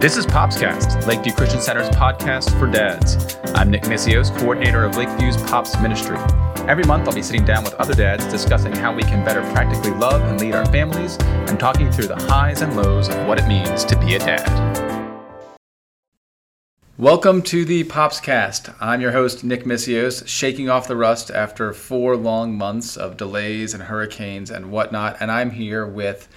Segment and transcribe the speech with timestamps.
[0.00, 3.36] This is Popscast, Lakeview Christian Center's podcast for dads.
[3.56, 6.16] I'm Nick Misios, coordinator of Lakeview's Pops Ministry.
[6.68, 9.90] Every month, I'll be sitting down with other dads discussing how we can better practically
[9.90, 13.48] love and lead our families and talking through the highs and lows of what it
[13.48, 14.46] means to be a dad.
[16.96, 18.76] Welcome to the Popscast.
[18.80, 23.74] I'm your host, Nick Misios, shaking off the rust after four long months of delays
[23.74, 25.16] and hurricanes and whatnot.
[25.18, 26.28] And I'm here with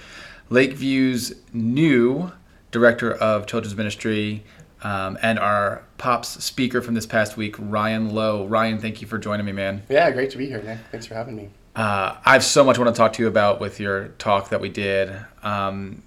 [0.50, 2.32] Lakeview's new
[2.72, 4.44] director of children's ministry,
[4.84, 8.48] um, and our pops speaker from this past week, Ryan Lowe.
[8.48, 9.84] Ryan, thank you for joining me, man.
[9.90, 10.80] Yeah, great to be here, Nick.
[10.92, 11.50] Thanks for having me.
[11.76, 14.50] Uh, I have so much I want to talk to you about with your talk
[14.50, 15.16] that we did.
[15.44, 16.04] Um,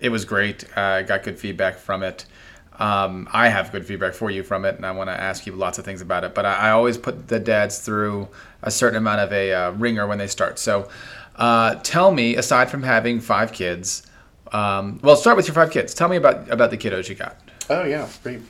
[0.00, 0.64] it was great.
[0.76, 2.26] I uh, got good feedback from it.
[2.78, 5.52] Um, I have good feedback for you from it, and I want to ask you
[5.52, 6.34] lots of things about it.
[6.34, 8.28] But I, I always put the dads through
[8.62, 10.58] a certain amount of a uh, ringer when they start.
[10.58, 10.88] So,
[11.36, 14.04] uh, tell me, aside from having five kids,
[14.52, 15.94] um, well, start with your five kids.
[15.94, 17.36] Tell me about about the kiddos you got.
[17.70, 18.40] Oh yeah, great.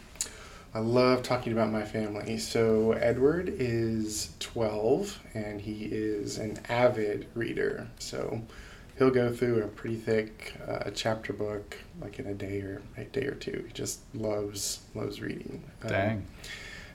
[0.75, 2.37] I love talking about my family.
[2.37, 7.87] So Edward is 12 and he is an avid reader.
[8.01, 8.43] So
[8.99, 13.05] he'll go through a pretty thick uh, chapter book like in a day or a
[13.05, 13.63] day or two.
[13.69, 15.63] He just loves loves reading.
[15.83, 16.27] Um, Dang.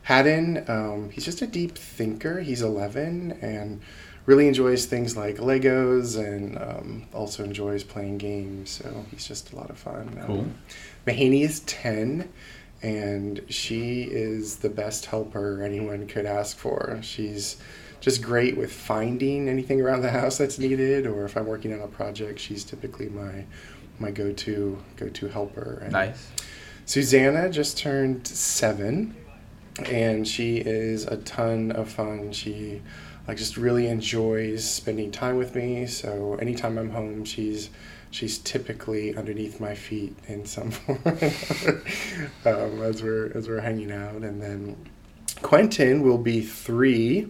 [0.04, 2.42] Haddon, um, he's just a deep thinker.
[2.42, 3.82] He's 11 and
[4.30, 8.70] really enjoys things like Legos and um, also enjoys playing games.
[8.70, 10.22] So he's just a lot of fun.
[10.28, 10.42] Cool.
[10.42, 10.56] Um,
[11.08, 12.32] Mahaney is 10
[12.84, 17.00] and she is the best helper anyone could ask for.
[17.02, 17.58] She's
[18.02, 21.82] just great with finding anything around the house that's needed or if I'm working on
[21.82, 23.46] a project, she's typically my
[23.98, 25.80] my go-to go-to helper.
[25.82, 26.30] And nice.
[26.86, 29.16] Susanna just turned 7
[29.88, 32.32] and she is a ton of fun.
[32.32, 32.84] She
[33.30, 35.86] like just really enjoys spending time with me.
[35.86, 37.70] So anytime I'm home, she's
[38.10, 44.24] she's typically underneath my feet in some form um, as we're as we're hanging out.
[44.24, 44.76] And then
[45.44, 47.30] Quentin will be three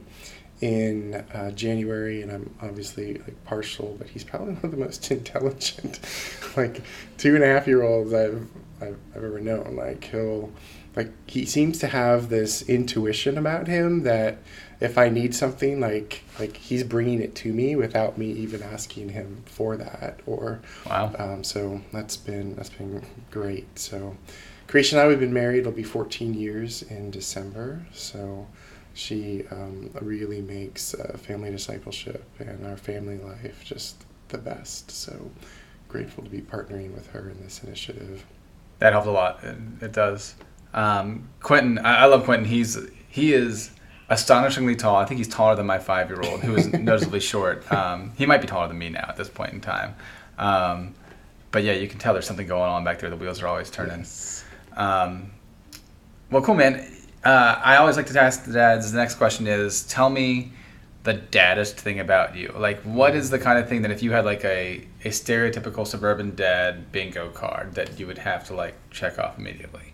[0.61, 5.11] in uh, January, and I'm obviously like partial, but he's probably one of the most
[5.11, 5.99] intelligent,
[6.55, 6.81] like
[7.17, 8.47] two and a half year olds I've,
[8.79, 9.75] I've I've ever known.
[9.75, 10.49] Like he'll
[10.95, 14.37] like he seems to have this intuition about him that
[14.79, 19.09] if I need something, like like he's bringing it to me without me even asking
[19.09, 20.19] him for that.
[20.25, 21.13] Or wow.
[21.17, 23.77] Um, so that's been that's been great.
[23.77, 24.15] So
[24.69, 25.61] Creation and I we've been married.
[25.61, 27.83] It'll be 14 years in December.
[27.91, 28.45] So
[28.93, 34.91] she um, really makes uh, family discipleship and our family life just the best.
[34.91, 35.31] So
[35.87, 38.23] grateful to be partnering with her in this initiative.
[38.77, 39.43] That helps a lot.
[39.43, 40.35] It, it does.
[40.75, 42.47] Um, Quentin, I, I love Quentin.
[42.47, 43.71] He's he is
[44.09, 44.95] astonishingly tall.
[44.95, 47.69] I think he's taller than my five year old, who is noticeably short.
[47.71, 49.95] Um, he might be taller than me now at this point in time.
[50.37, 50.95] Um,
[51.51, 53.09] but yeah, you can tell there's something going on back there.
[53.09, 53.99] The wheels are always turning.
[53.99, 54.43] Yes.
[54.75, 55.31] Um,
[56.31, 56.85] well, cool, man.
[57.23, 58.91] Uh, I always like to ask the dads.
[58.91, 60.53] The next question is, tell me
[61.03, 62.53] the daddest thing about you.
[62.55, 65.87] Like, what is the kind of thing that if you had like a a stereotypical
[65.87, 69.88] suburban dad bingo card that you would have to like check off immediately?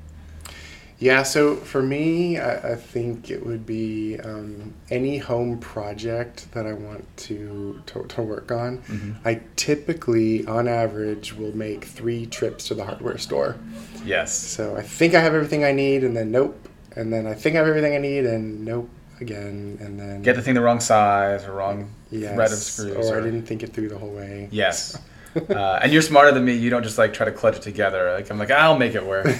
[0.98, 6.66] Yeah, so for me, I, I think it would be um, any home project that
[6.66, 8.78] I want to to, to work on.
[8.80, 9.28] Mm-hmm.
[9.28, 13.58] I typically, on average, will make three trips to the hardware store.
[14.06, 14.34] Yes.
[14.34, 17.56] So I think I have everything I need, and then nope, and then I think
[17.56, 18.90] I have everything I need, and nope
[19.20, 23.10] again, and then get the thing the wrong size or wrong yes, thread of screws,
[23.10, 24.48] or, or I didn't think it through the whole way.
[24.50, 24.98] Yes.
[25.50, 26.54] uh, and you're smarter than me.
[26.54, 28.14] You don't just like try to clutch it together.
[28.14, 29.28] Like I'm like I'll make it work.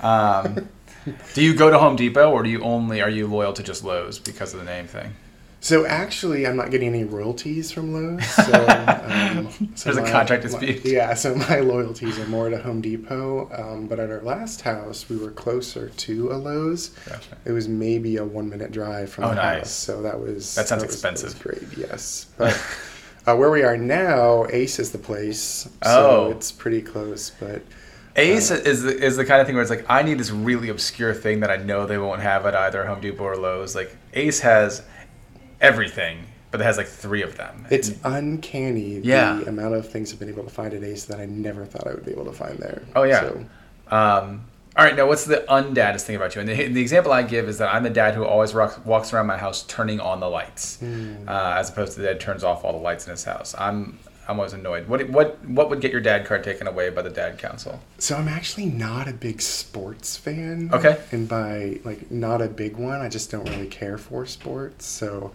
[0.00, 0.68] Um,
[1.34, 3.84] do you go to Home Depot or do you only are you loyal to just
[3.84, 5.14] Lowe's because of the name thing?
[5.60, 8.24] So actually, I'm not getting any royalties from Lowe's.
[8.30, 10.84] So, um, so There's my, a contract dispute.
[10.84, 13.50] My, yeah, so my loyalties are more to Home Depot.
[13.52, 16.90] Um, but at our last house, we were closer to a Lowe's.
[17.06, 17.36] Gotcha.
[17.44, 19.58] It was maybe a one minute drive from oh, the nice.
[19.58, 19.70] house.
[19.70, 21.34] So that was that sounds that was, expensive.
[21.34, 22.26] That great, yes.
[22.38, 25.68] But uh, where we are now, Ace is the place.
[25.82, 26.30] So oh.
[26.30, 27.62] it's pretty close, but.
[28.18, 30.68] Ace is the, is the kind of thing where it's like I need this really
[30.68, 33.74] obscure thing that I know they won't have at either Home Depot or Lowe's.
[33.74, 34.82] Like Ace has
[35.60, 36.18] everything,
[36.50, 37.66] but it has like three of them.
[37.70, 39.36] It's uncanny yeah.
[39.36, 41.86] the amount of things I've been able to find at Ace that I never thought
[41.86, 42.82] I would be able to find there.
[42.96, 43.20] Oh yeah.
[43.20, 43.44] So.
[43.90, 44.44] Um,
[44.76, 46.40] all right, now what's the undaddest thing about you?
[46.40, 49.12] And the, the, example I give is that I'm the dad who always rocks, walks
[49.12, 51.26] around my house turning on the lights, mm.
[51.26, 53.56] uh, as opposed to the dad turns off all the lights in his house.
[53.58, 54.86] I'm I'm always annoyed.
[54.88, 57.80] What what what would get your dad card taken away by the dad council?
[57.98, 60.68] So I'm actually not a big sports fan.
[60.72, 61.00] Okay.
[61.12, 64.84] And by like not a big one, I just don't really care for sports.
[64.84, 65.32] So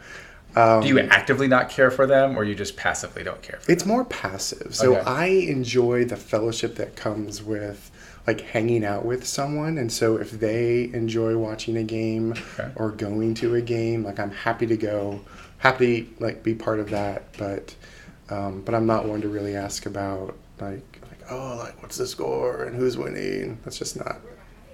[0.55, 3.59] um, Do you actively not care for them, or you just passively don't care?
[3.67, 3.91] it's them?
[3.91, 4.75] more passive.
[4.75, 5.09] So okay.
[5.09, 7.89] I enjoy the fellowship that comes with
[8.27, 9.79] like hanging out with someone.
[9.79, 12.71] And so if they enjoy watching a game Okay.
[12.75, 15.19] or going to a game, like I'm happy to go,
[15.57, 17.23] happy like be part of that.
[17.39, 17.73] But
[18.33, 22.07] um, but I'm not one to really ask about like like oh like what's the
[22.07, 23.57] score and who's winning.
[23.63, 24.17] That's just not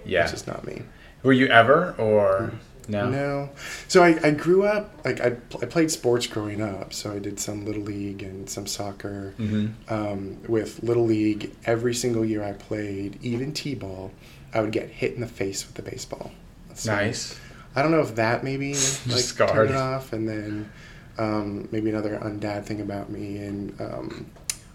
[0.06, 0.20] Yeah.
[0.22, 0.82] that's just not me.
[1.24, 2.54] Were you ever or
[2.88, 3.10] no?
[3.10, 3.50] No.
[3.88, 6.92] So I, I grew up, like, I, I played sports growing up.
[6.92, 9.36] So I did some Little League and some soccer.
[9.38, 9.94] Mm-hmm.
[9.94, 14.12] Um, with Little League, every single year I played, even T ball,
[14.56, 16.32] I would get hit in the face with the baseball.
[16.74, 17.40] So Nice.
[17.76, 19.52] I don't know if that maybe like scarred.
[19.52, 20.12] turned it off.
[20.14, 20.72] And then
[21.19, 23.38] um, maybe another undad thing about me.
[23.38, 24.25] In um,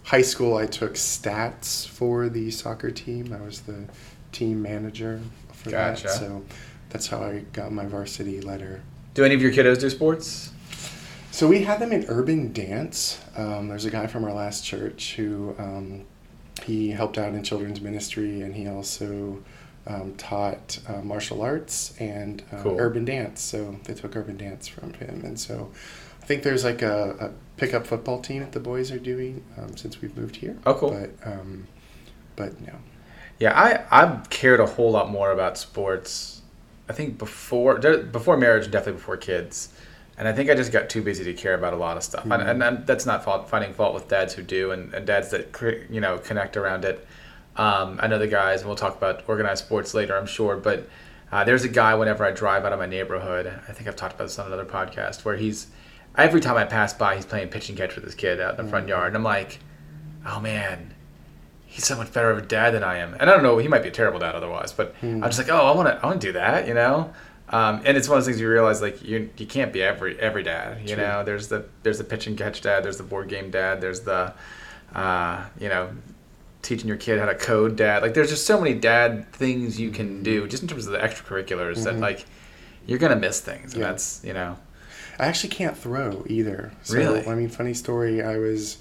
[0.04, 3.32] high school, I took stats for the soccer team.
[3.32, 3.86] I was the
[4.32, 5.20] team manager
[5.52, 6.04] for Gotcha.
[6.04, 6.12] that.
[6.12, 6.44] So
[6.90, 8.82] that's how I got my varsity letter.
[9.14, 10.50] Do any of your kiddos do sports?
[11.30, 13.20] So we had them in urban dance.
[13.36, 16.04] Um, there's a guy from our last church who um,
[16.64, 19.42] he helped out in children's ministry, and he also
[19.86, 22.76] um, taught uh, martial arts and uh, Cool.
[22.78, 23.40] urban dance.
[23.40, 25.70] So they took urban dance from him, and so
[26.24, 29.76] I think there's like a, a pickup football team that the boys are doing um,
[29.76, 30.56] since we've moved here.
[30.64, 30.90] Oh, cool.
[30.90, 31.66] But um,
[32.34, 32.72] but no.
[33.38, 36.40] Yeah, I I've cared a whole lot more about sports.
[36.88, 39.68] I think before before marriage, definitely before kids,
[40.16, 42.24] and I think I just got too busy to care about a lot of stuff.
[42.24, 42.48] And, Mhm.
[42.50, 45.54] and, and that's not fault, finding fault with dads who do, and, and dads that
[45.90, 47.06] you know connect around it.
[47.56, 50.56] Um, I know the guys, and we'll talk about organized sports later, I'm sure.
[50.56, 50.88] But
[51.30, 53.46] uh, there's a guy whenever I drive out of my neighborhood.
[53.68, 55.66] I think I've talked about this on another podcast where he's
[56.16, 58.64] every time I pass by, he's playing pitch and catch with his kid out in
[58.64, 58.90] the front Mhm.
[58.90, 59.58] yard, and I'm like,
[60.26, 60.94] oh man,
[61.66, 63.14] he's so much better of a dad than I am.
[63.18, 65.22] And I don't know, he might be a terrible dad otherwise, but Hmm.
[65.24, 67.12] I'm just like, oh, I want to, I want to do that, you know.
[67.50, 70.18] Um, and it's one of those things you realize like you you can't be every
[70.18, 71.04] every dad, you True.
[71.04, 71.24] know.
[71.24, 74.32] There's the there's the pitch and catch dad, there's the board game dad, there's the,
[74.94, 75.90] uh, you know,
[76.62, 78.00] teaching your kid how to code dad.
[78.02, 80.98] Like there's just so many dad things you can do, just in terms of the
[81.00, 82.00] extracurriculars that Mhm.
[82.00, 82.24] like
[82.86, 83.90] you're gonna miss things, and Yeah.
[83.90, 84.56] that's you know.
[85.18, 86.72] I actually can't throw either.
[86.82, 87.26] So, Really?
[87.26, 88.22] I mean, funny story.
[88.22, 88.78] I was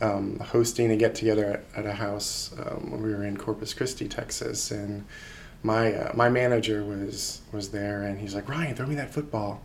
[0.00, 1.44] um, hosting a get together
[1.74, 5.04] at, at a house um, when we were in Corpus Christi, Texas, and
[5.62, 9.62] my uh, my manager was was there, and he's like, Ryan, throw me that football.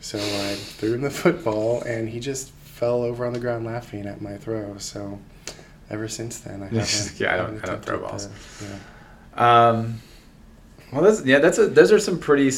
[0.00, 4.06] So I threw him the football, and he just fell over on the ground laughing
[4.06, 4.78] at my throw.
[4.78, 5.18] So
[5.90, 7.14] ever since then, I haven't.
[7.20, 8.26] Yeah, I don't- I don't throw balls.
[8.26, 9.68] to- yeah.
[9.68, 10.00] Um,
[10.92, 12.50] well, that's yeah, that's a those are some pretty.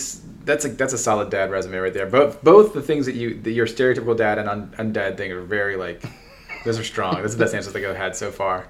[0.45, 2.07] That's a that's a solid dad resume right there.
[2.07, 5.43] Both both the things that you that your stereotypical dad and un, undad thing are
[5.43, 6.03] very like,
[6.65, 7.17] those are strong.
[7.21, 8.69] That's the best answers I think I've had so far.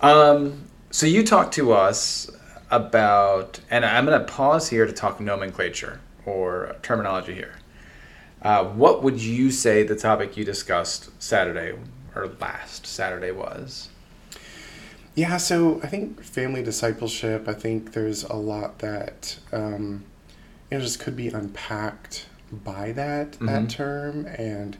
[0.00, 2.30] Um, so you talked to us
[2.70, 7.54] about, and I'm going to pause here to talk nomenclature or terminology here.
[8.42, 11.78] Uh, what would you say the topic you discussed Saturday
[12.14, 13.88] or last Saturday was?
[15.16, 20.04] Yeah, so I think family discipleship, I think there's a lot that um,
[20.70, 23.46] you know just could be unpacked by that Mhm.
[23.46, 24.76] that term and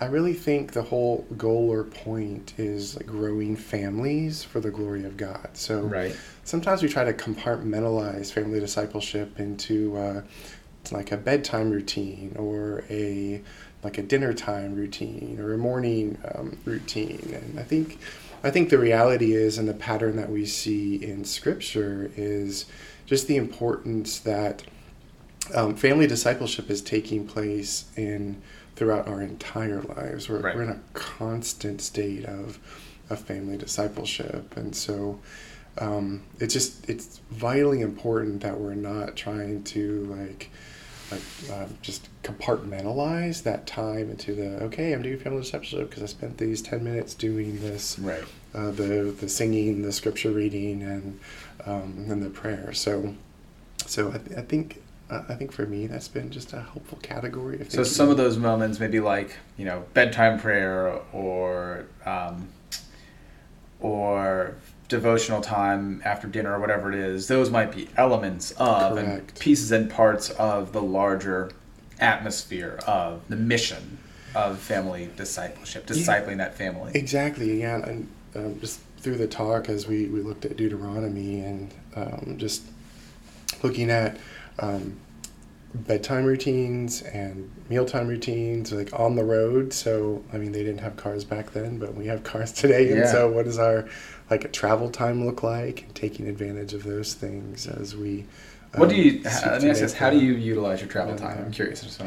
[0.00, 5.04] I really think the whole goal or point is like growing families for the glory
[5.04, 5.50] of God.
[5.54, 6.16] So Right.
[6.42, 10.22] sometimes we try to compartmentalize family discipleship into uh,
[10.90, 13.42] like a bedtime routine or a
[13.84, 17.98] like a dinner time routine or a morning um, routine and i think
[18.42, 22.66] i think the reality is and the pattern that we see in scripture is
[23.06, 24.62] just the importance that
[25.54, 28.40] um, family discipleship is taking place in
[28.76, 30.54] throughout our entire lives we're, Right.
[30.54, 32.58] we're in a constant state of
[33.10, 35.18] of family discipleship and so
[35.78, 40.50] um, it's just it's vitally important that we're not trying to like
[41.12, 46.06] like um, just compartmentalize that time into the okay i'm doing family discipleship because i
[46.06, 48.24] spent these 10 minutes doing this Right.
[48.54, 51.20] uh, the the singing the scripture reading and
[51.66, 53.14] um, and the prayer so
[53.86, 56.98] so i, th- I think uh, i think for me that's been just a helpful
[57.02, 62.48] category of So some of those moments, maybe like you know bedtime prayer or um,
[63.80, 64.54] or
[64.96, 67.26] devotional time after dinner or whatever it is.
[67.26, 71.50] Those might be elements of and pieces and parts of the larger
[71.98, 73.96] atmosphere of the mission
[74.34, 75.96] of family discipleship, Yeah.
[75.96, 76.92] discipling that family.
[76.94, 78.06] Exactly, yeah, and
[78.36, 82.62] um, just through the talk as we, we looked at Deuteronomy and um, just
[83.62, 84.18] looking at
[84.58, 84.98] um,
[85.74, 89.72] bedtime routines and mealtime routines, like on the road.
[89.72, 92.92] So, I mean, they didn't have cars back then, but we have cars today.
[92.92, 93.88] And so, what is our
[94.32, 95.82] like a travel time look like?
[95.82, 98.24] And taking advantage of those things as we.
[98.74, 99.20] What do um, you?
[99.24, 101.38] Let me ask this: How do you utilize your travel time?
[101.44, 101.82] I'm curious.
[101.82, 102.02] I just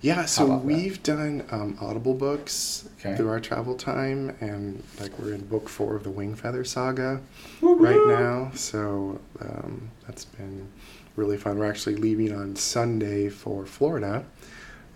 [0.00, 3.16] Yeah, so we've done um, Audible books Okay.
[3.16, 7.20] through our travel time, and like we're in book four of the Wing Feather Saga
[7.60, 8.52] right now.
[8.54, 10.68] So um, that's been
[11.16, 11.58] really fun.
[11.58, 14.24] We're actually leaving on Sunday for Florida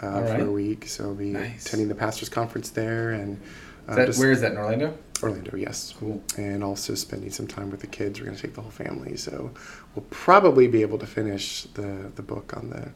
[0.03, 0.87] uh, All for a week.
[0.87, 1.67] So we'll be Nice.
[1.67, 3.41] attending the pastors' conference there, and
[3.89, 4.97] uh, Is that, just where is that in Orlando?
[5.23, 5.95] Orlando, yes.
[5.99, 6.23] Cool.
[6.37, 8.19] And also spending some time with the kids.
[8.21, 9.51] We're going to take the whole family, so
[9.95, 12.91] we'll probably be able to finish the the book on the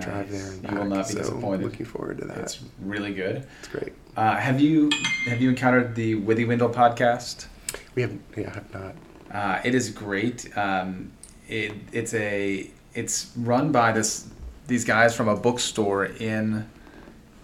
[0.00, 0.62] drive there and Nice.
[0.62, 0.72] back.
[0.72, 1.64] You will not be so disappointed.
[1.64, 2.38] Looking forward to that.
[2.38, 3.46] It's really good.
[3.60, 3.92] It's great.
[4.16, 4.90] Uh, have you
[5.26, 7.46] have you encountered the Withywindle podcast?
[7.94, 8.94] We have, yeah, I have not.
[9.32, 10.56] Uh, it is great.
[10.56, 11.10] Um,
[11.48, 14.28] it, it's a it's run by this
[14.66, 16.68] these guys from a bookstore in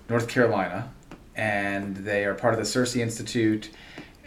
[0.08, 0.90] North Carolina,
[1.36, 3.70] and they are part of the Circe Institute,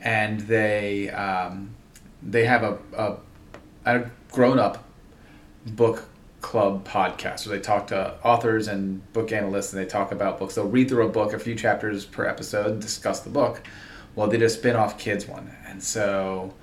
[0.03, 1.73] and they um,
[2.21, 3.17] they have a, a,
[3.85, 4.83] a grown up
[5.65, 6.05] book
[6.41, 10.55] club podcast where they talk to authors and book analysts and they talk about books.
[10.55, 13.61] They'll read through a book, a few chapters per episode, discuss the book.
[14.13, 15.55] Well, they did a spin off kids one.
[15.65, 16.53] And so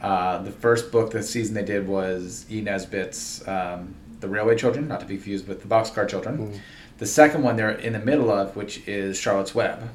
[0.00, 2.62] uh, the first book this season they did was E.
[2.62, 6.38] Nesbit's um, The Railway Children, not to be confused with The Boxcar Children.
[6.38, 6.60] Mm.
[6.96, 9.90] The second one they're in the middle of, which is Charlotte's Web.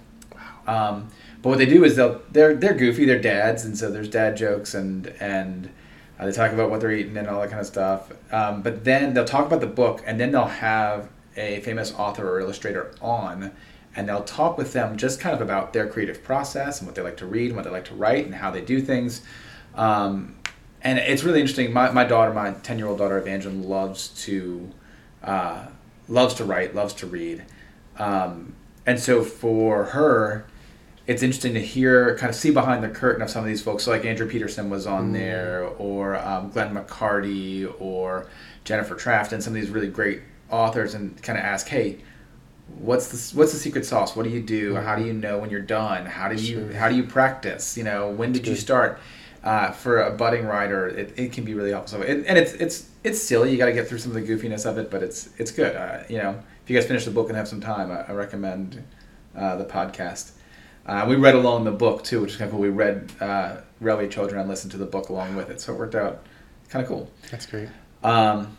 [0.67, 1.09] Um,
[1.41, 4.37] but what they do is they'll they're they're goofy, they're dads, and so there's dad
[4.37, 5.69] jokes and and
[6.17, 8.11] uh, they talk about what they're eating and all that kind of stuff.
[8.31, 12.29] Um, but then they'll talk about the book, and then they'll have a famous author
[12.29, 13.51] or illustrator on,
[13.95, 17.01] and they'll talk with them just kind of about their creative process and what they
[17.01, 19.21] like to read and what they like to write and how they do things.
[19.75, 20.35] Um,
[20.81, 21.73] and it's really interesting.
[21.73, 24.71] My, my daughter, my ten year old daughter Evangeline, loves to
[25.23, 25.67] uh,
[26.07, 27.43] loves to write, loves to read,
[27.97, 28.53] um,
[28.85, 30.45] and so for her,
[31.05, 33.83] it's interesting to hear, kind of see behind the curtain of some of these folks.
[33.83, 35.13] So like Andrew Peterson was on Mm.
[35.13, 38.27] there, or um, Glenn McCarty, or
[38.63, 41.97] Jennifer Traft, and some of these really great authors, and kind of ask, hey,
[42.79, 44.15] what's the what's the secret sauce?
[44.15, 44.75] What do you do?
[44.75, 46.05] How do you know when you're done?
[46.05, 46.73] How do you Sure.
[46.73, 47.77] how do you practice?
[47.77, 48.99] You know, when did you start?
[49.43, 51.99] Uh, for a budding writer, it, it can be really helpful.
[51.99, 53.51] So it, and it's it's it's silly.
[53.51, 55.75] You got to get through some of the goofiness of it, but it's it's good.
[55.75, 58.13] Uh, you know, if you guys finish the book and have some time, I, I
[58.13, 58.81] recommend
[59.35, 60.31] uh, the podcast.
[60.85, 62.61] Uh, we read along the book too, which is kind of cool.
[62.61, 65.79] We read uh, Railway Children and listened to the book along with it, so it
[65.79, 66.23] worked out
[66.69, 67.09] kind of cool.
[67.31, 67.69] That's great.
[68.03, 68.57] Um,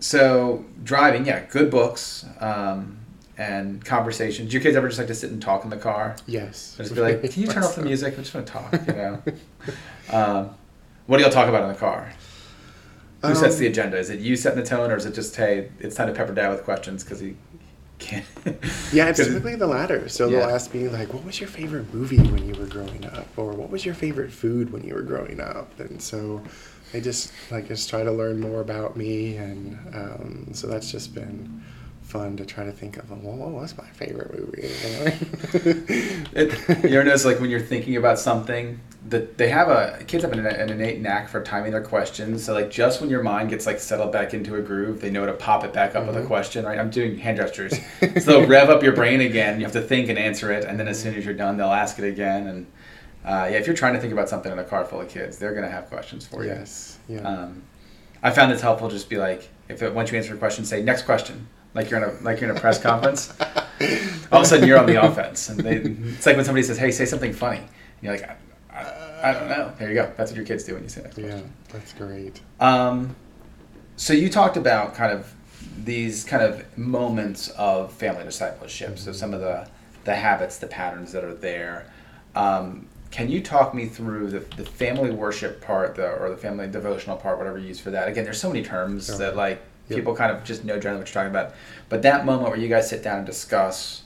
[0.00, 2.98] so driving, yeah, good books um,
[3.36, 4.48] and conversations.
[4.50, 6.16] Do your kids ever just like to sit and talk in the car?
[6.26, 6.74] Yes.
[6.78, 8.14] Or just be like, can you turn off the music?
[8.14, 8.72] I just want to talk.
[8.86, 9.22] You know.
[10.12, 10.50] um,
[11.06, 12.12] what do y'all talk about in the car?
[13.22, 13.98] Who sets Um, the agenda?
[13.98, 16.32] Is it you setting the tone, or is it just hey, it's time to pepper
[16.32, 17.34] dad with questions because he
[17.98, 18.24] can't?
[18.92, 20.08] Yeah, it's typically the latter.
[20.08, 20.40] So Yeah.
[20.40, 23.52] they'll ask me like, "What was your favorite movie when you were growing up?" or
[23.52, 26.42] "What was your favorite food when you were growing up?" And so
[26.92, 31.14] they just like just try to learn more about me, and um, so that's just
[31.14, 31.62] been
[32.08, 33.10] fun to try to think of.
[33.10, 34.68] Well, what was my favorite movie?
[34.82, 35.84] You know?
[36.34, 36.52] It,
[36.84, 40.32] you ever notice like when you're thinking about something that they have a kids have
[40.32, 42.44] an, an innate knack for timing their questions.
[42.44, 45.26] So like just when your mind gets like settled back into a groove, they know
[45.26, 46.26] to pop it back up with a Mhm.
[46.26, 46.64] question.
[46.64, 46.78] Right?
[46.78, 49.58] I'm doing hand gestures, so they'll rev up your brain again.
[49.58, 51.72] You have to think and answer it, and then as soon as you're done, they'll
[51.72, 52.46] ask it again.
[52.46, 52.66] And
[53.24, 55.38] uh, yeah, if you're trying to think about something in a car full of kids,
[55.38, 56.50] they're gonna have questions for you.
[56.50, 56.98] yes.
[57.08, 57.20] Yeah.
[57.20, 57.62] Um,
[58.22, 60.82] I found it's helpful just be like, if it, once you answer a question, say
[60.82, 63.32] next question, like you're in a like you're in a press conference.
[64.32, 66.78] All of a sudden, you're on the offense, and they, it's like when somebody says,
[66.78, 67.68] "Hey, say something funny," and
[68.02, 68.28] you're like,
[68.70, 70.12] I, I, I don't know." There you go.
[70.16, 72.40] That's what your kids do when you say next yeah, that's great.
[72.60, 73.14] Um,
[73.96, 75.32] so you talked about kind of
[75.84, 78.98] these kind of moments of family discipleship.
[78.98, 79.68] So some of the
[80.04, 81.92] the habits, the patterns that are there.
[82.34, 86.66] Um, can you talk me through the, the family worship part, the, or the family
[86.68, 88.06] devotional part, whatever you use for that?
[88.06, 89.16] Again, there's so many terms Sure.
[89.18, 89.96] that like Yep.
[89.98, 91.54] people kind of just know generally what you're talking about.
[91.88, 94.02] But that moment where you guys sit down and discuss,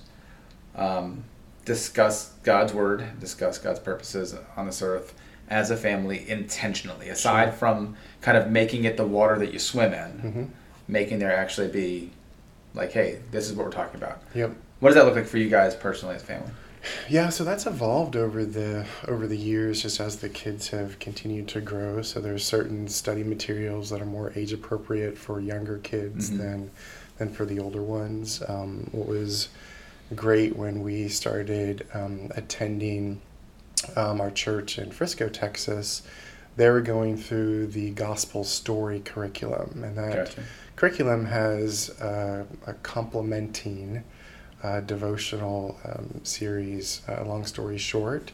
[0.77, 1.25] um,
[1.65, 5.15] discuss God's word, discuss God's purposes on this earth
[5.49, 7.53] as a family intentionally, aside Sure.
[7.53, 10.45] from kind of making it the water that you swim in, hmm
[10.89, 12.11] making there actually be
[12.75, 14.21] like, hey, this is what we're talking about.
[14.35, 14.53] Yep.
[14.81, 16.51] What does that look like for you guys personally as a family?
[17.09, 21.49] Yeah, so that's evolved over the over the years, just as the kids have continued
[21.49, 22.03] to grow.
[22.03, 26.39] So there's certain study materials that are more age appropriate for younger kids Mhm.
[26.39, 26.71] than
[27.19, 28.43] than for the older ones.
[28.49, 29.49] Um, what was
[30.17, 33.21] great when we started um, attending
[33.97, 36.03] um, our church in Frisco, Texas,
[36.57, 40.43] they were going through the gospel story curriculum, and that Gotcha.
[40.77, 44.03] curriculum has uh, a complementing
[44.63, 48.33] uh, devotional um, series, uh, long story short,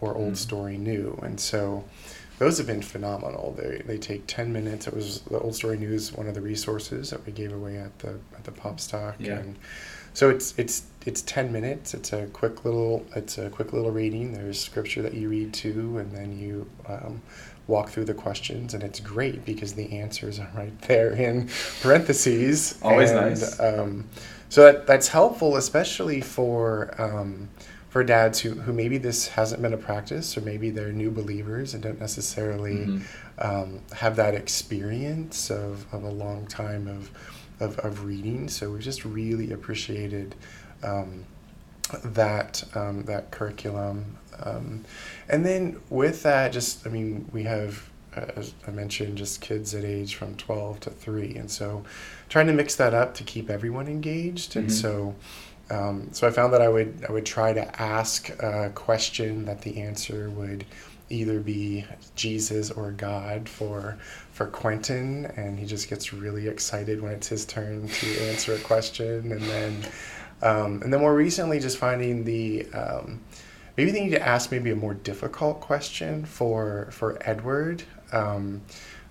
[0.00, 0.36] or old Mm.
[0.36, 1.84] story new, and so
[2.38, 3.54] those have been phenomenal.
[3.58, 4.86] They they take ten minutes.
[4.86, 7.98] It was the old story news, one of the resources that we gave away at
[8.00, 9.38] the at the pop stock, Yeah.
[9.38, 9.56] and
[10.14, 14.32] so it's it's it's 10 minutes it's a quick little it's a quick little reading
[14.32, 17.22] there's scripture that you read too and then you um,
[17.68, 21.48] walk through the questions and it's great because the answers are right there in
[21.80, 23.60] parentheses Always and, nice.
[23.60, 24.04] um,
[24.50, 27.48] so that, that's helpful especially for um,
[27.88, 31.74] for dads who, who maybe this hasn't been a practice or maybe they're new believers
[31.74, 33.02] and don't necessarily Mhm.
[33.38, 37.10] um, have that experience of, of a long time of,
[37.58, 38.48] of, of reading.
[38.48, 40.36] So we just really appreciated
[40.84, 41.24] um,
[42.04, 44.16] that um, that curriculum.
[44.40, 44.84] Um,
[45.28, 49.84] and then with that, just I mean, we have, as I mentioned, just kids at
[49.84, 51.36] age from 12 to 3.
[51.36, 51.84] And so
[52.28, 54.56] trying to mix that up to keep everyone engaged.
[54.56, 54.72] And Mhm.
[54.72, 55.14] so
[55.70, 59.62] um, so I found that I would I would try to ask a question that
[59.62, 60.64] the answer would
[61.08, 61.84] either be
[62.16, 63.96] Jesus or God for
[64.32, 68.58] for Quentin, and he just gets really excited when it's his turn to answer a
[68.58, 69.84] question, and then
[70.42, 73.20] um, and then more recently, just finding the um,
[73.76, 77.84] maybe they need to ask maybe a more difficult question for for Edward.
[78.12, 78.62] Um,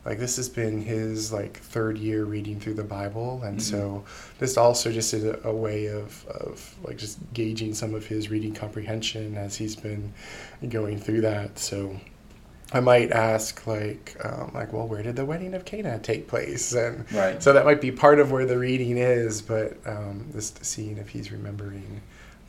[0.06, 4.04] like this has been his like third year reading through the Bible, and so
[4.40, 8.30] this also just is a, a way of, of like just gauging some of his
[8.30, 10.14] reading comprehension as he's been
[10.70, 11.60] going through that.
[11.60, 11.96] So
[12.72, 16.72] I might ask like um, like well where did the wedding of Cana take place
[16.74, 17.44] and Right.
[17.44, 21.10] so that might be part of where the reading is, but um, just seeing if
[21.10, 22.02] he's remembering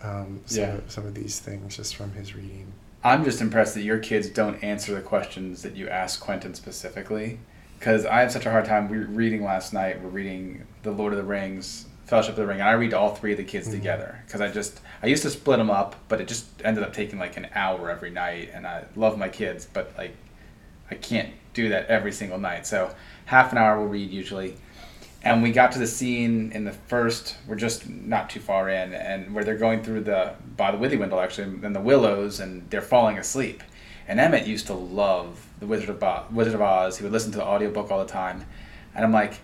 [0.02, 0.74] um, some, Yeah.
[0.76, 2.72] of, some of these things just from his reading.
[3.02, 7.38] I'm just impressed that your kids don't answer the questions that you ask Quentin specifically.
[7.78, 8.90] Because I have such a hard time.
[8.90, 10.02] We were reading last night.
[10.02, 13.14] We're reading The Lord of the Rings, Fellowship of the Ring, and I read all
[13.14, 13.72] three of the kids Mhm.
[13.72, 14.18] together.
[14.26, 17.18] Because I just I used to split them up, but it just ended up taking
[17.18, 18.50] like an hour every night.
[18.52, 20.14] And I love my kids, but like
[20.90, 22.66] I can't do that every single night.
[22.66, 24.56] So half an hour we'll read usually.
[25.22, 27.36] And we got to the scene in the first.
[27.46, 30.96] We're just not too far in, and where they're going through the by the withy
[30.98, 33.62] Withywindle actually, and the willows, and they're falling asleep.
[34.08, 36.96] And Emmett used to love the Wizard of Bo- Wizard of Oz.
[36.96, 38.46] He would listen to the audiobook all the time,
[38.94, 39.34] and I'm like,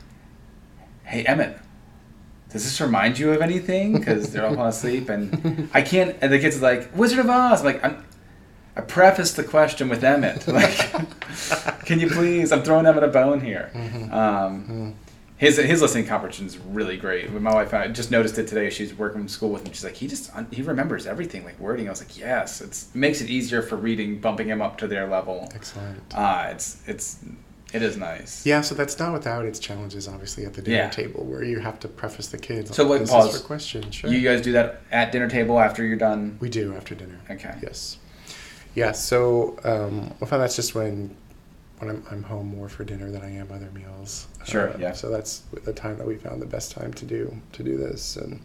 [1.04, 1.58] "Hey Emmett,
[2.50, 6.16] does this remind you of anything?" Because they're all falling asleep, and I can't.
[6.22, 8.02] And the kids are like, "Wizard of Oz." I'm like, I'm,
[8.76, 10.46] I prefaced the question with Emmett.
[10.48, 12.50] Like, can you please?
[12.50, 13.70] I'm throwing Emmett a bone here.
[13.74, 14.10] Mhm.
[14.10, 14.94] Um, Mm.
[15.38, 17.30] His his listening comprehension is really great.
[17.32, 19.72] My wife I just noticed it today, she's working from school with him.
[19.72, 21.86] She's like, he just he remembers everything like wording.
[21.88, 24.86] I was like, yes, it's it makes it easier for reading, bumping him up to
[24.86, 25.48] their level.
[25.54, 26.00] Excellent.
[26.14, 27.18] Ah, it's it's
[27.72, 28.46] it is nice.
[28.46, 30.88] Yeah, so that's not without its challenges, obviously, at the dinner Yeah.
[30.90, 32.74] table where you have to preface the kids.
[32.74, 33.38] So, wait, this pause.
[33.38, 33.90] for question.
[33.90, 34.08] Sure.
[34.08, 36.38] You guys do that at dinner table after you're done.
[36.40, 37.18] we do after dinner.
[37.28, 37.52] Okay.
[37.62, 37.98] Yes.
[38.76, 38.92] Yeah.
[38.92, 41.16] So um, I find that's just when
[41.78, 44.26] when I'm, I'm home more for dinner than I am other meals.
[44.46, 44.92] Sure, Uh, yeah.
[44.92, 48.16] So that's the time that we found the best time to do to do this,
[48.16, 48.40] and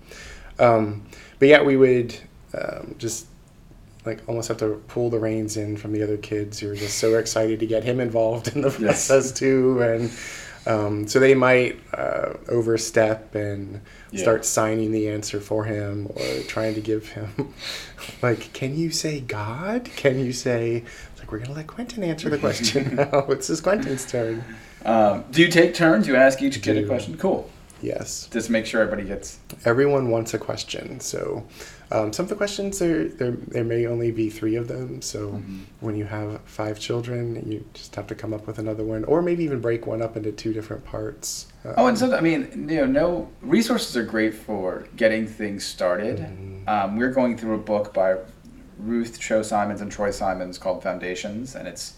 [0.60, 1.06] um,
[1.40, 2.16] but yeah, we would
[2.58, 3.28] um, just
[4.06, 6.98] like almost have to pull the reins in from the other kids who are just
[6.98, 9.08] so excited to get him involved in the Yes.
[9.08, 10.12] process too, and
[10.66, 14.22] um, so they might uh, overstep and Yeah.
[14.22, 17.54] start signing the answer for him or trying to give him
[18.22, 22.30] like can you say god can you say it's like we're gonna let quentin answer
[22.30, 24.44] the question now it's his quentin's turn
[24.84, 26.08] Um, do you take turns?
[26.08, 27.16] You ask each kid a question.
[27.16, 27.48] Cool.
[27.82, 29.40] Yes Just make sure everybody gets.
[29.66, 31.44] everyone wants a question so
[31.92, 35.32] um, some of the questions are there there may only be three of them so
[35.32, 35.62] Mhm.
[35.82, 39.22] when you have five children you just have to come up with another one or
[39.22, 42.68] maybe even break one up into two different parts Oh, and Um, so I mean,
[42.70, 46.18] you know, no resources are great for getting things started.
[46.18, 46.68] Mhm.
[46.68, 48.16] Um, we're going through a book by
[48.80, 51.94] Ruth Chou Simons and Troy Simons called Foundations, and it's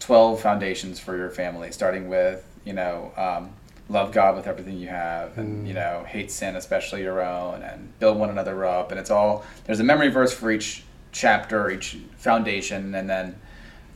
[0.00, 3.50] twelve foundations for your family, starting with you know, um,
[3.88, 5.68] love God with everything you have, and Mm.
[5.68, 8.90] you know, hate sin, especially your own, and build one another up.
[8.90, 13.36] And it's all there's a memory verse for each chapter, each foundation, and then.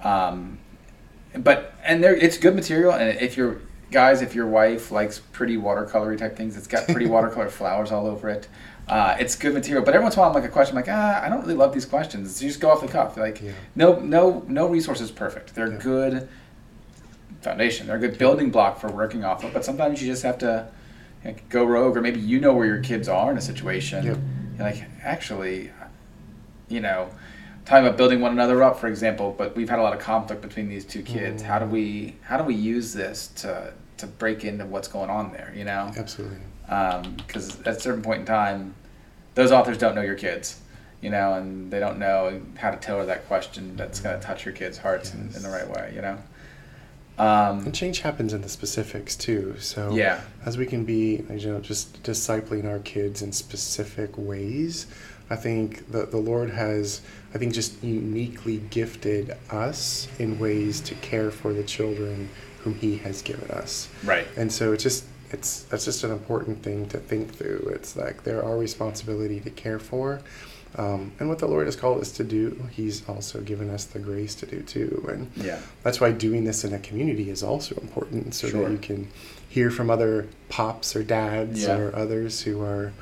[0.02, 0.58] Um,
[1.36, 3.60] but and there it's good material and if your
[3.92, 8.06] guys if your wife likes pretty watercolory type things it's got pretty watercolor flowers all
[8.08, 8.48] over it
[8.88, 10.82] uh, it's good material but every once in a while i'm like a question I'm
[10.84, 13.40] like ah i don't really love these questions you just go off the cuff like
[13.40, 13.52] Yeah.
[13.76, 15.78] no no no resource is perfect they're Yeah.
[15.78, 16.28] good
[17.40, 17.86] foundation.
[17.86, 20.68] They're a good building block for working off of but sometimes you just have to
[21.24, 24.04] like, go rogue or maybe you know where your kids are in a situation.
[24.04, 24.18] Yep.
[24.58, 25.70] you're like actually
[26.68, 27.08] you know
[27.64, 30.42] talking about building one another up for example but we've had a lot of conflict
[30.42, 31.42] between these two kids.
[31.42, 31.70] How do Mm.
[31.70, 35.64] we how do we use this to to break into what's going on there you
[35.64, 35.92] know?
[35.96, 36.38] Absolutely.
[37.16, 38.74] Because at a certain point in time
[39.34, 40.60] those authors don't know your kids
[41.00, 44.44] you know and they don't know how to tailor that question that's going to touch
[44.44, 46.18] your kids hearts in, in the right way you know
[47.20, 49.54] Um, And change happens in the specifics too.
[49.58, 50.20] So Yeah.
[50.46, 54.86] as we can be, you know, just discipling our kids in specific ways,
[55.28, 57.02] I think the the Lord has,
[57.34, 62.28] I think, just uniquely gifted us in ways to care for the children
[62.64, 63.88] whom He has given us.
[64.02, 64.26] right.
[64.36, 67.70] And so it's just it's that's just an important thing to think through.
[67.76, 70.20] It's like they're our responsibility to care for,
[70.76, 73.98] um, and what the Lord has called us to do, He's also given us the
[73.98, 75.04] grace to do too.
[75.10, 75.58] And Yeah.
[75.82, 78.62] that's why doing this in a community is also important, so Sure.
[78.64, 79.08] that you can
[79.48, 81.76] hear from other pops or dads Yeah.
[81.78, 82.92] or others who are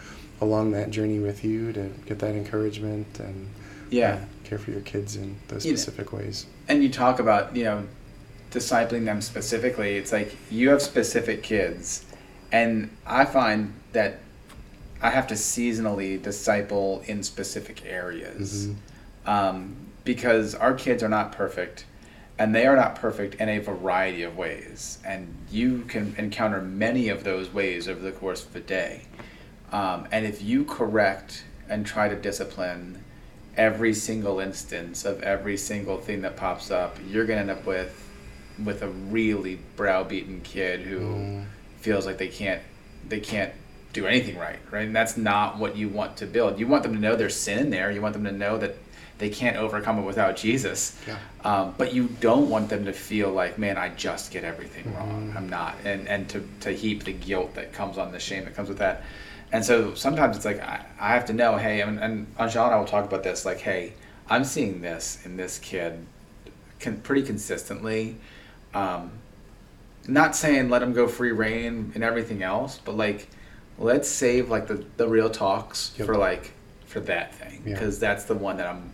[0.41, 3.49] along that journey with you to get that encouragement and
[3.91, 4.13] Yeah.
[4.13, 6.47] uh, care for your kids in those You know, specific ways.
[6.69, 7.83] and you talk about you know
[8.51, 12.03] discipling them specifically it's like you have specific kids
[12.51, 14.21] and i find that
[15.03, 18.75] i have to seasonally disciple in specific areas Mhm.
[19.31, 21.85] um, because our kids are not perfect
[22.39, 27.09] and they are not perfect in a variety of ways and you can encounter many
[27.09, 29.03] of those ways over the course of a day
[29.73, 33.03] um, and if you correct and try to discipline
[33.57, 37.67] every single instance of every single thing that pops up you're going to end up
[37.67, 38.05] with
[38.65, 41.45] with a really browbeaten kid who Mm.
[41.81, 42.63] feels like they can't
[43.09, 43.53] they can't
[43.93, 44.87] do anything right right?
[44.87, 46.59] And that's not what you want to build.
[46.59, 47.91] You want them to know there's sin in there.
[47.91, 48.77] You want them to know that
[49.19, 50.97] they can't overcome it without jesus.
[51.07, 51.19] Yeah.
[51.45, 55.33] um, but you don't want them to feel like man i just get everything wrong.
[55.33, 55.37] Mhm.
[55.37, 58.55] i'm not and and to, to heap the guilt that comes on the shame that
[58.55, 59.03] comes with that.
[59.51, 62.75] And so sometimes it's like i, I have to know hey and, and Anjal and
[62.75, 63.95] i will talk about this like hey
[64.31, 66.05] i'm seeing this in this kid
[66.79, 68.17] con- pretty consistently.
[68.73, 69.11] Um,
[70.07, 73.27] not saying let them go free reign and everything else, but like
[73.79, 76.07] let's save like the, the real talks Yep.
[76.07, 76.53] for like
[76.87, 77.75] for that thing Yeah.
[77.75, 78.91] because that's the one that I'm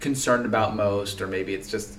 [0.00, 1.98] concerned about most, or maybe it's just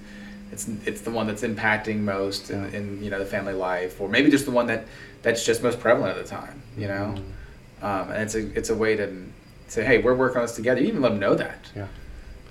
[0.51, 2.77] it's it's the one that's impacting most in, Yeah.
[2.77, 4.85] in you know the family life, or maybe just the one that
[5.21, 7.15] that's just most prevalent at the time, you know.
[7.17, 7.83] Mhm.
[7.85, 9.11] Um, and it's a it's a way to
[9.67, 10.81] say, hey, we're working on this together.
[10.81, 11.69] You even let them know that.
[11.75, 11.87] Yeah.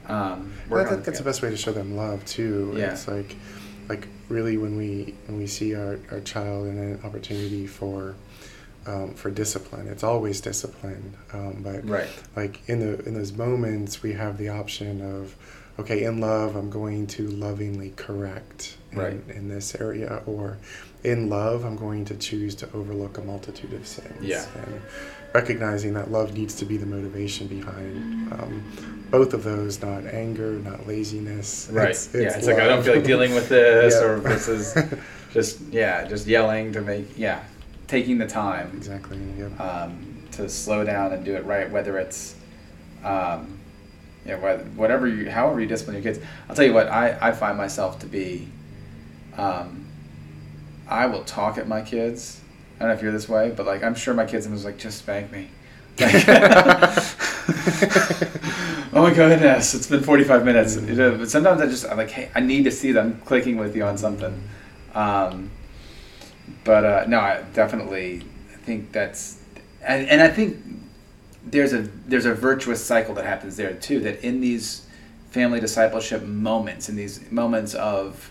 [0.08, 2.24] Um, Well, work I on think it that's the best way to show them love
[2.24, 2.74] too.
[2.76, 2.92] Yeah.
[2.92, 3.36] It's like,
[3.88, 8.14] like really when we when we see our, our child in an opportunity for,
[8.86, 11.14] um, for discipline, it's always discipline.
[11.32, 12.08] Um, but Right.
[12.36, 15.34] like in the in those moments, we have the option of,
[15.78, 19.20] okay, in love, I'm going to lovingly correct in, Right.
[19.28, 20.58] in this area, or
[21.04, 24.22] in love, I'm going to choose to overlook a multitude of sins.
[24.22, 24.44] Yeah.
[24.64, 24.80] And
[25.34, 28.62] recognizing that love needs to be the motivation behind um,
[29.10, 31.68] both of those, not anger, not laziness.
[31.72, 31.90] Right.
[31.90, 32.36] It's, yeah.
[32.36, 34.06] It's like I don't feel like dealing with this, Yeah.
[34.06, 34.74] or this is
[35.32, 37.42] just yeah, just yelling to make yeah,
[37.92, 39.18] taking the time exactly.
[39.36, 39.60] Yep.
[39.60, 41.70] um, to slow down and do it right.
[41.70, 42.34] Whether it's
[43.04, 43.60] um,
[44.24, 46.24] you know, whether, whatever you, however you discipline your kids.
[46.48, 48.48] I'll tell you what, I, I find myself to be,
[49.36, 49.84] um,
[50.88, 52.40] I will talk at my kids.
[52.76, 54.78] I don't know if you're this way, but like I'm sure my kids was like,
[54.78, 55.50] just spank me.
[56.00, 56.14] Like,
[58.94, 60.76] oh my goodness, it's been 45 minutes.
[60.76, 63.76] Know, but sometimes I just I'm like, hey, I need to see them clicking with
[63.76, 64.42] you on something.
[64.94, 65.50] Um,
[66.64, 69.40] but uh, no, I definitely I think that's,
[69.84, 70.56] and, and I think
[71.44, 74.00] there's a there's a virtuous cycle that happens there too.
[74.00, 74.86] That in these
[75.30, 78.30] family discipleship moments, in these moments of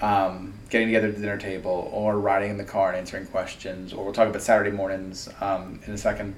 [0.00, 3.92] um, getting together at the dinner table, or riding in the car and answering questions,
[3.92, 6.34] or we'll talk about Saturday mornings um, in a second.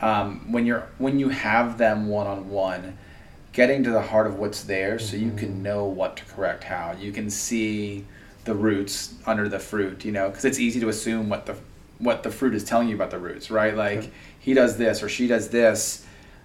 [0.00, 2.98] Um, when you're when you have them one on one,
[3.52, 6.92] getting to the heart of what's there, so you can know what to correct how.
[6.92, 8.04] You can see
[8.44, 11.56] the roots under the fruit, you know, because it's easy to assume what the
[11.98, 13.74] what the fruit is telling you about the roots, right?
[13.76, 16.04] Like he does this or she does this.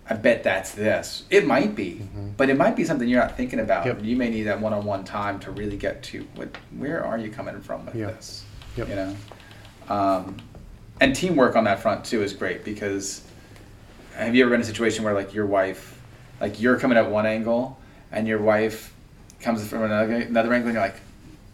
[0.09, 1.23] I bet that's this.
[1.29, 2.31] It might be, Mhm.
[2.37, 3.85] but it might be something you're not thinking about.
[3.85, 3.99] Yep.
[4.03, 6.49] You may need that one-on-one time to really get to what.
[6.77, 8.07] Where are you coming from with Yeah.
[8.07, 8.43] this?
[8.75, 8.89] Yep.
[8.89, 9.15] You know,
[9.89, 10.37] um,
[11.01, 13.21] and teamwork on that front too is great because
[14.15, 15.99] have you ever been in a situation where like your wife,
[16.41, 17.77] like you're coming at one angle
[18.11, 18.93] and your wife
[19.41, 21.01] comes from another another angle and you're like,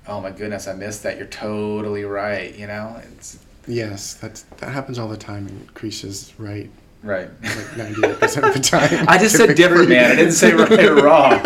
[0.08, 1.18] oh my goodness, I missed that.
[1.18, 2.56] You're totally right.
[2.56, 6.70] You know, it's Yes, that's that happens all the time, and Krisha's right
[7.02, 7.30] right.
[7.44, 9.06] like ninety eight percent of the time.
[9.08, 10.12] I just said different, man.
[10.12, 11.42] I didn't say right or wrong.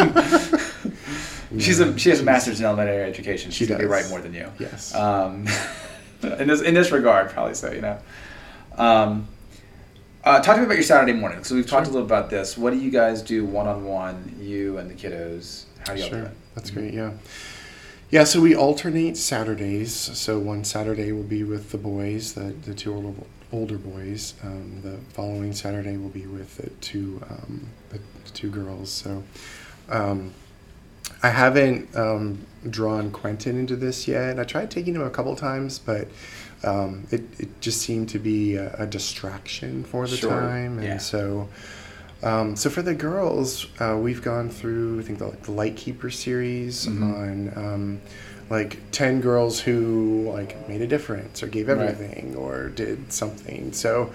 [1.59, 3.51] She's a she has a master's in elementary education.
[3.51, 3.91] She She's gonna be does.
[3.91, 4.51] right more than you.
[4.59, 4.93] Yes.
[4.93, 5.47] Um,
[6.23, 7.71] in this in this regard, probably so.
[7.71, 7.97] You know.
[8.77, 9.27] Um,
[10.23, 11.43] uh, talk to me about your Saturday morning.
[11.45, 11.93] So we've talked a Sure.
[12.01, 12.57] little about this.
[12.57, 14.35] What do you guys do one on one?
[14.39, 15.63] You and the kiddos.
[15.87, 16.31] How do do Sure, it?
[16.53, 16.93] that's great.
[16.93, 17.11] Yeah,
[18.09, 18.23] yeah.
[18.23, 19.93] So we alternate Saturdays.
[19.93, 23.13] So one Saturday will be with the boys, the the two older,
[23.51, 24.33] older boys.
[24.43, 28.91] Um, the following Saturday will be with the two um, the, the two girls.
[28.91, 29.23] So
[29.89, 30.33] um,
[31.23, 34.39] I haven't um, drawn Quentin into this yet.
[34.39, 36.07] I tried taking him a couple times, but
[36.63, 40.77] um, it, it just seemed to be a, a distraction for the Sure, time.
[40.77, 40.97] And yeah.
[40.97, 41.49] so,
[42.23, 46.85] um, so for the girls, uh, we've gone through, I think, the, the Lightkeeper series
[46.87, 47.01] Mhm.
[47.03, 48.01] on um,
[48.49, 51.77] like 10 girls who like made a difference or gave Right.
[51.79, 53.71] everything or did something.
[53.73, 54.11] So,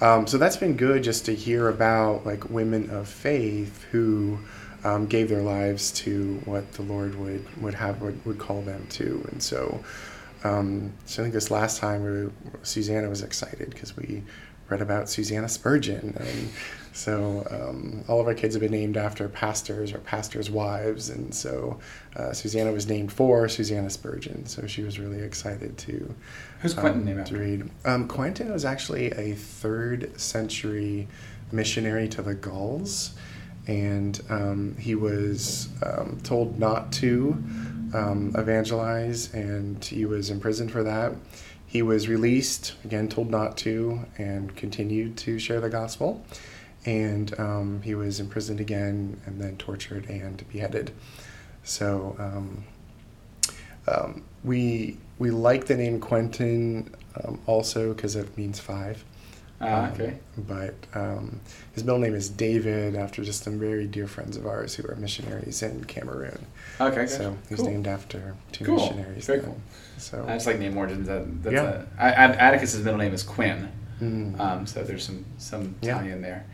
[0.00, 4.38] um, so that's been good just to hear about like women of faith who
[4.84, 8.86] um, gave their lives to what the Lord would would have would, would call them
[8.90, 9.82] to, and so.
[10.44, 12.30] Um, so I think this last time we were,
[12.62, 14.22] Susanna was excited because we
[14.68, 16.48] read about Susanna Spurgeon, and
[16.98, 21.32] so um, all of our kids have been named after pastors or pastors' wives, and
[21.32, 21.78] so
[22.16, 24.46] uh, Susanna was named for Susanna Spurgeon.
[24.46, 26.12] So she was really excited to
[26.60, 27.38] Who's Quentin um, named to after?
[27.38, 27.70] read.
[27.84, 31.06] Um, Quentin was actually a third century
[31.52, 33.14] missionary to the Gauls,
[33.68, 37.40] and um, he was um, told not to
[37.94, 41.12] um, evangelize, and he was imprisoned for that.
[41.64, 46.24] He was released, again, told not to, and continued to share the gospel.
[46.86, 50.92] And um, he was imprisoned again, and then tortured and beheaded.
[51.64, 52.64] So um,
[53.86, 59.04] um, we we like the name Quentin um, also because it means five.
[59.60, 60.18] Ah, Um, okay.
[60.36, 61.40] But um,
[61.72, 64.94] his middle name is David after just some very dear friends of ours who are
[64.94, 66.46] missionaries in Cameroon.
[66.80, 67.08] Okay, gotcha.
[67.08, 67.66] So he's Cool.
[67.70, 68.76] named after two Cool.
[68.76, 69.26] missionaries.
[69.26, 69.48] Very then.
[69.50, 69.60] cool.
[69.96, 71.08] So I just like name origins.
[71.08, 71.82] That, that's Yeah.
[71.98, 73.68] a, I, I, Atticus's middle name is Quinn,
[74.00, 76.04] mm, um, so there's some some Yeah.
[76.04, 76.46] in there.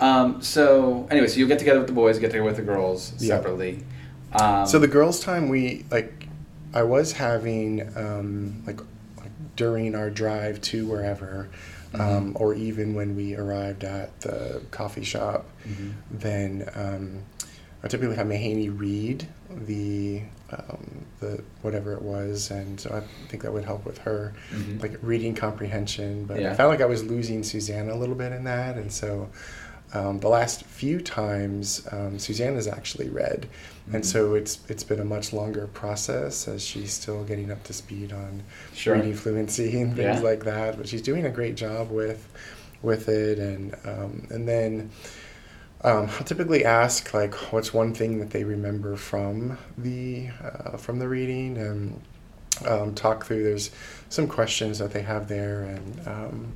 [0.00, 3.12] Um, so anyway, so you get together with the boys, get together with the girls
[3.18, 3.36] Yeah.
[3.36, 3.84] separately.
[4.32, 6.26] Um, so the girls' time we like,
[6.72, 8.80] I was having um, like,
[9.16, 11.48] like during our drive to wherever.
[11.96, 12.40] Um, Mhm.
[12.40, 15.92] or even when we arrived at the coffee shop, Mhm.
[16.10, 17.18] then um,
[17.84, 19.28] I typically have Mahaney read
[19.64, 24.32] the um, the whatever it was, and so I think that would help with her
[24.52, 24.82] Mhm.
[24.82, 26.24] like reading comprehension.
[26.24, 26.50] But Yeah.
[26.50, 29.28] I felt like I was losing Susanna a little bit in that, and so
[29.94, 33.46] um, the last few times um, Susanna's actually read,
[33.92, 34.06] and Mhm.
[34.06, 38.12] so it's it's been a much longer process as she's still getting up to speed
[38.12, 38.42] on
[38.74, 38.96] Sure.
[38.96, 40.28] reading fluency and things Yeah.
[40.30, 40.76] like that.
[40.76, 42.26] But she's doing a great job with
[42.82, 44.90] with it, and um, and then
[45.82, 50.98] um, I'll typically ask like, what's one thing that they remember from the uh, from
[50.98, 52.00] the reading, and
[52.66, 53.42] um, talk through.
[53.44, 53.70] There's
[54.08, 56.52] some questions that they have there, and um,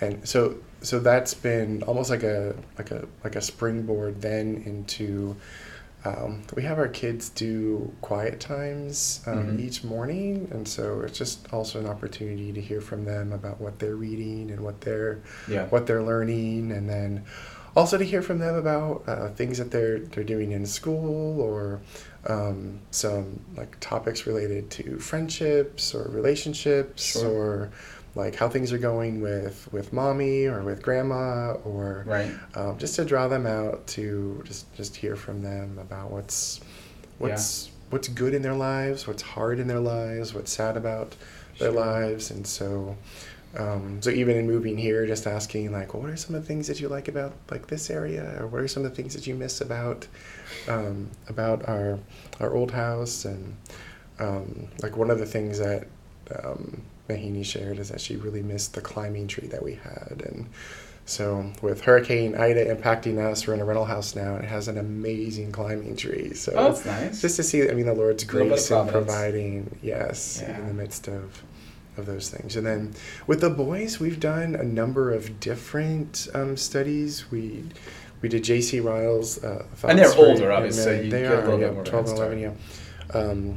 [0.00, 5.36] and so so that's been almost like a like a like a springboard then into.
[6.06, 9.60] Um, we have our kids do quiet times um, Mhm.
[9.60, 13.78] each morning, and so it's just also an opportunity to hear from them about what
[13.78, 15.66] they're reading and what they're Yeah.
[15.68, 17.24] what they're learning, and then
[17.74, 21.80] also to hear from them about uh, things that they're they're doing in school or
[22.26, 27.26] um, some like topics related to friendships or relationships Sure.
[27.30, 27.70] or
[28.14, 32.32] like how things are going with with mommy or with grandma or Right.
[32.54, 36.60] um, just to draw them out to just just hear from them about what's
[37.18, 41.14] what's what's good in their lives, what's hard in their lives, what's sad about
[41.58, 41.80] their Sure.
[41.80, 42.96] lives, and so
[43.56, 46.66] um, so even in moving here, just asking like, what are some of the things
[46.66, 49.26] that you like about like this area, or what are some of the things that
[49.28, 50.08] you miss about
[50.68, 51.98] um, about our
[52.40, 53.56] our old house, and
[54.18, 55.86] um, like one of the things that
[56.42, 60.46] um, Mahaney shared is that she really missed the climbing tree that we had, and
[61.06, 64.68] so with Hurricane Ida impacting us, we're in a rental house now, and it has
[64.68, 66.32] an amazing climbing tree.
[66.32, 67.20] So Oh, that's nice.
[67.20, 70.58] just to see, I mean, the Lord's little bit of grace in providing, yes, Yeah.
[70.58, 71.42] in the midst of
[71.96, 72.56] of those things.
[72.56, 72.92] And then
[73.28, 77.30] with the boys, we've done a number of different um, studies.
[77.30, 77.64] We
[78.22, 78.80] we did J.C.
[78.80, 81.04] Ryle's, uh, And they're older, obviously, so Amen.
[81.04, 82.52] you they are, little bit yeah, more of a twelve and eleven, yeah.
[83.16, 83.56] Um,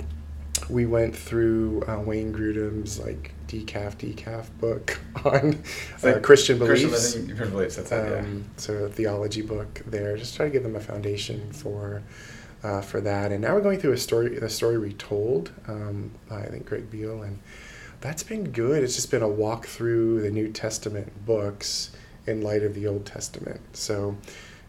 [0.69, 5.57] we went through uh, Wayne Grudem's like decaf decaf book on uh,
[6.03, 7.13] like Christian beliefs.
[7.13, 7.75] Christian beliefs.
[7.77, 8.19] That's it.
[8.19, 12.03] Um, so a theology book there, just try to give them a foundation for
[12.63, 13.31] uh, for that.
[13.31, 16.89] And now we're going through a story, the story retold um, by I think Greg
[16.91, 17.39] Beale, and
[18.01, 18.83] that's been good.
[18.83, 21.91] It's just been a walk through the New Testament books
[22.25, 23.61] in light of the Old Testament.
[23.73, 24.17] So.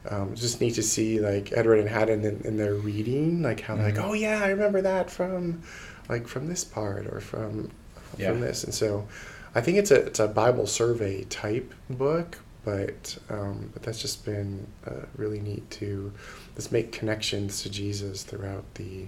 [0.09, 3.77] Um, just neat to see like Edward and Haddon in, in their reading, like how
[3.77, 3.83] Mhm.
[3.83, 5.61] like, oh yeah, I remember that from,
[6.09, 7.71] like from this part or from,
[8.17, 8.31] Yeah.
[8.31, 9.07] from this, and so
[9.55, 14.25] I think it's a it's a Bible survey type book, but um, but that's just
[14.25, 16.13] been uh, really neat to
[16.57, 19.07] just make connections to Jesus throughout the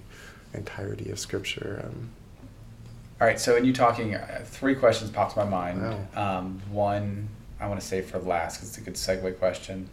[0.55, 1.83] entirety of Scripture.
[1.85, 2.11] Um,
[3.21, 3.39] All right.
[3.39, 5.83] So in you talking, uh, three questions popped to my mind.
[6.15, 6.39] Wow.
[6.39, 7.29] Um, one
[7.61, 9.89] I want to save for last because it's a good segue question.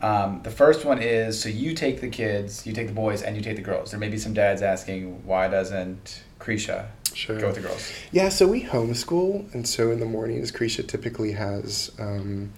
[0.00, 3.36] Um, the first one is so you take the kids, you take the boys, and
[3.36, 3.90] you take the girls.
[3.90, 7.38] There may be some dads asking why doesn't Krisha Sure.
[7.40, 7.90] go with the girls?
[8.12, 12.52] Yeah, so we homeschool, and so in the mornings, Krisha typically has um,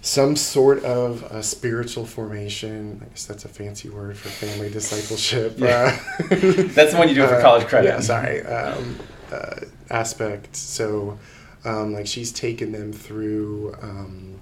[0.00, 3.00] some sort of a spiritual formation.
[3.04, 5.54] I guess that's a fancy word for family discipleship.
[5.58, 5.98] Yeah.
[6.20, 7.88] uh, That's the one you do for uh, college credit.
[7.88, 8.42] Yeah, sorry.
[8.44, 8.96] Um,
[9.32, 9.56] uh,
[9.90, 10.54] aspect.
[10.54, 11.18] So,
[11.64, 13.74] um, like, she's taken them through.
[13.82, 14.38] Um,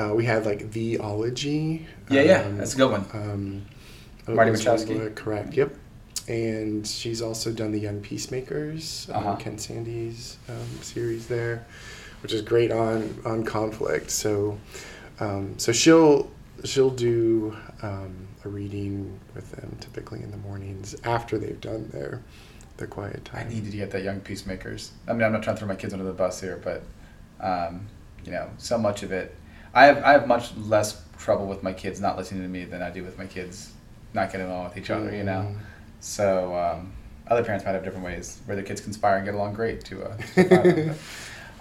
[0.00, 1.86] uh, we had like theology.
[2.08, 3.06] Yeah, yeah, um, that's a good one.
[3.12, 3.66] Um,
[4.34, 5.14] Marty Machowski.
[5.14, 5.54] Correct.
[5.54, 5.74] Yep.
[6.28, 9.36] And she's also done the Young Peacemakers, um, Uh-huh.
[9.36, 11.66] Ken Sande's um, series there,
[12.22, 14.10] which is great on on conflict.
[14.10, 14.58] So,
[15.18, 16.30] um, so she'll
[16.64, 22.22] she'll do um, a reading with them typically in the mornings after they've done their
[22.76, 23.46] their quiet time.
[23.46, 24.92] I needed to get that young peacemakers.
[25.08, 26.82] I mean, I'm not trying to throw my kids under the bus here, but
[27.40, 27.86] um,
[28.24, 29.34] you know, so much of it.
[29.74, 32.82] I have I have much less trouble with my kids not listening to me than
[32.82, 33.72] I do with my kids
[34.14, 35.14] not getting along with each other.
[35.14, 35.56] You know, Mm.
[36.00, 36.92] so um,
[37.28, 40.02] other parents might have different ways where their kids conspire and get along great to.
[40.04, 40.94] Uh, to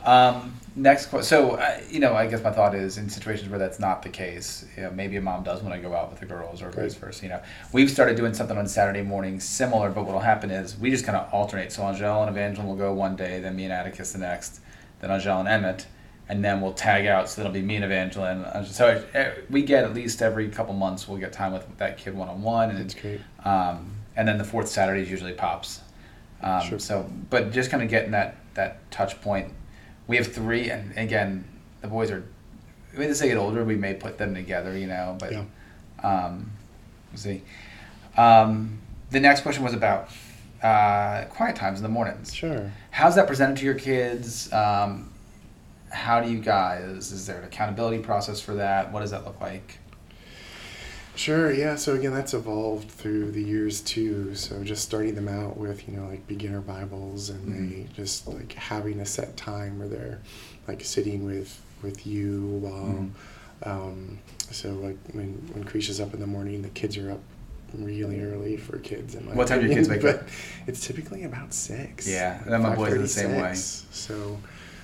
[0.06, 1.26] um, next question.
[1.26, 4.10] So uh, you know, I guess my thought is in situations where that's not the
[4.10, 6.72] case, you know, maybe a mom does want to go out with the girls or
[6.72, 7.24] vice versa.
[7.24, 7.41] You know,
[7.74, 11.17] we've started doing something on Saturday morning similar, but what'll happen is we just kind
[11.17, 11.72] of alternate.
[11.72, 14.62] So Angel and Evangeline will go one day, then me and Atticus the next,
[15.02, 15.86] then Angel and Emmett,
[16.30, 17.28] and then we'll tag out.
[17.30, 18.46] So it'll be me and Evangeline.
[18.65, 22.15] So uh, we get at least every couple months we'll get time with that kid
[22.15, 23.20] one on one, and That's great.
[23.44, 25.82] um, and then the fourth Saturday is usually pops.
[26.42, 26.80] Um, Sure.
[26.80, 29.52] So, but just kind of getting that that touch point.
[30.08, 31.46] We have three, and again,
[31.82, 32.24] the boys are.
[32.96, 35.15] I mean, as they get older, we may put them together, you know.
[35.20, 35.44] But Yeah.
[36.04, 36.52] um,
[37.12, 37.44] we'll see.
[38.18, 38.80] Um,
[39.12, 40.10] the next question was about
[40.63, 42.34] uh, quiet times in the mornings.
[42.34, 42.72] Sure.
[42.92, 44.52] How's that presented to your kids?
[44.52, 45.09] Um,
[45.91, 47.12] how do you guys?
[47.12, 48.91] Is there an accountability process for that?
[48.91, 49.80] What does that look like?
[51.15, 51.75] Sure, yeah.
[51.75, 54.36] So again, that's evolved through the years too.
[54.36, 57.69] So just starting them out with, you know, like beginner Bibles and Mhm.
[57.88, 60.19] they just like having a set time where they're
[60.67, 63.10] like sitting with with you while
[63.63, 64.19] um,
[64.52, 67.19] so like when when Krisha's up in the morning, the kids are up
[67.73, 70.19] really early for kids in my What time do your kids wake up?
[70.21, 70.28] but
[70.67, 72.08] It's typically about six.
[72.08, 73.56] Yeah, and my boys are the same way.
[73.56, 74.39] So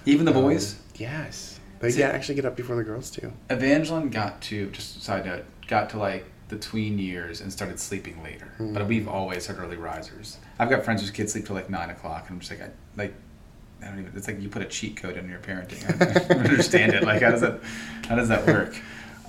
[0.05, 0.75] Even the um, boys.
[0.95, 1.59] Yes.
[1.79, 3.31] They See- get actually get up before the girls too.
[3.49, 8.21] Evangeline got to just side note got to like the tween years and started sleeping
[8.23, 8.47] later.
[8.59, 8.87] But Mm.
[8.87, 10.37] we've always had early risers.
[10.59, 12.69] I've got friends whose kids sleep till like nine o'clock, and I'm just like, I,
[12.95, 13.13] like,
[13.83, 14.11] I don't even.
[14.15, 15.83] It's like you put a cheat code in your parenting.
[15.89, 17.03] I don't understand it.
[17.03, 17.59] Like, how does that,
[18.07, 18.79] how does that work?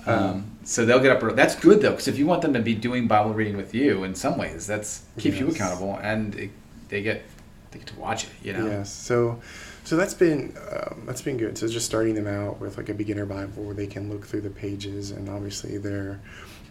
[0.05, 1.35] Um, so they'll get up early.
[1.35, 4.03] That's good though, because if you want them to be doing Bible reading with you,
[4.03, 6.51] in some ways, that's keeps you accountable, and it,
[6.89, 7.23] they get
[7.71, 8.29] they get to watch it.
[8.41, 8.65] You know.
[8.67, 8.93] Yes.
[8.93, 9.41] So,
[9.87, 11.57] so that's been um, that's been good.
[11.57, 14.41] So just starting them out with like a beginner Bible where they can look through
[14.41, 16.19] the pages, and obviously their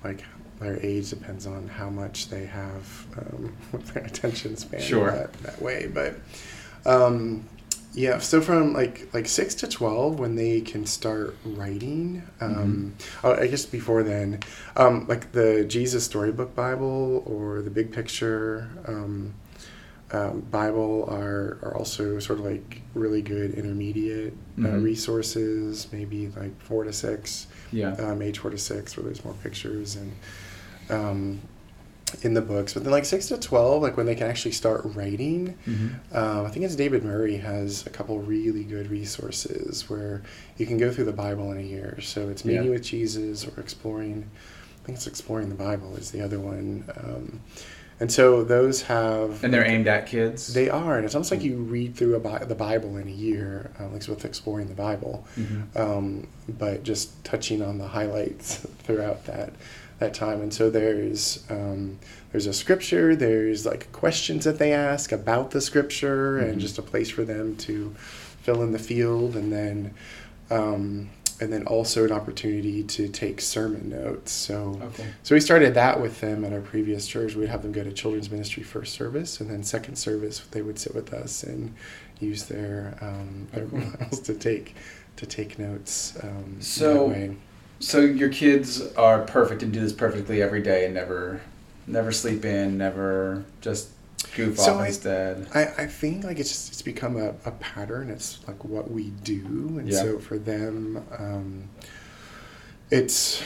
[0.05, 0.22] like
[0.61, 4.83] their age depends on how much they have um, with their attention span.
[4.83, 5.11] Sure.
[5.11, 6.16] That, that way, but
[6.85, 7.48] um,
[7.94, 8.18] yeah.
[8.18, 12.22] So from like like six to twelve, when they can start writing.
[12.42, 14.40] Um, oh, I guess before then,
[14.76, 18.68] um, like the Jesus Storybook Bible or the Big Picture.
[18.87, 19.33] Um,
[20.12, 24.82] um, Bible are, are also sort of like really good intermediate uh, Mhm.
[24.84, 27.92] resources, maybe like four to six, Yeah.
[27.94, 30.12] um, age four to six, where there's more pictures and
[30.90, 31.40] um,
[32.22, 32.72] in the books.
[32.72, 36.16] But then like six to twelve, like when they can actually start writing, Mm-hmm.
[36.16, 40.22] um, I think it's David Murray has a couple really good resources where
[40.56, 41.98] you can go through the Bible in a year.
[42.00, 42.70] So it's meeting Yeah.
[42.70, 44.30] with Jesus or exploring.
[44.82, 46.84] I think it's exploring the Bible is the other one.
[47.98, 50.52] And so those have And they're aimed at kids.
[50.52, 53.11] they are, and it's almost like you read through a Bi- the Bible in a
[53.11, 55.74] year, uh, like with exploring the Bible, Mhm.
[55.80, 56.26] um,
[56.59, 59.52] but just touching on the highlights throughout that
[59.98, 60.42] that time.
[60.42, 61.98] And so there's um,
[62.32, 66.50] there's a scripture, there's like questions that they ask about the scripture, Mhm.
[66.50, 67.94] and just a place for them to
[68.42, 69.92] fill in the field, and then.
[70.50, 71.09] Um,
[71.40, 74.33] and then also an opportunity to take sermon notes.
[74.33, 75.07] So, Okay.
[75.22, 77.35] so we started that with them at our previous church.
[77.35, 80.79] We'd have them go to children's ministry first service, and then second service they would
[80.79, 81.75] sit with us and
[82.20, 83.66] use their um, their.
[83.66, 84.74] Bibles to take
[85.16, 86.14] to take notes.
[86.22, 87.37] Um, So- that way.
[87.78, 91.43] So your kids are perfect and do this perfectly every day and never,
[91.87, 93.89] never sleep in, never just
[94.35, 95.47] goof So off I- instead.
[95.55, 98.11] I, I think like it's just, it's become a, a pattern.
[98.11, 100.01] It's like what we do, and Yeah.
[100.01, 101.68] so for them, um,
[102.91, 103.43] it's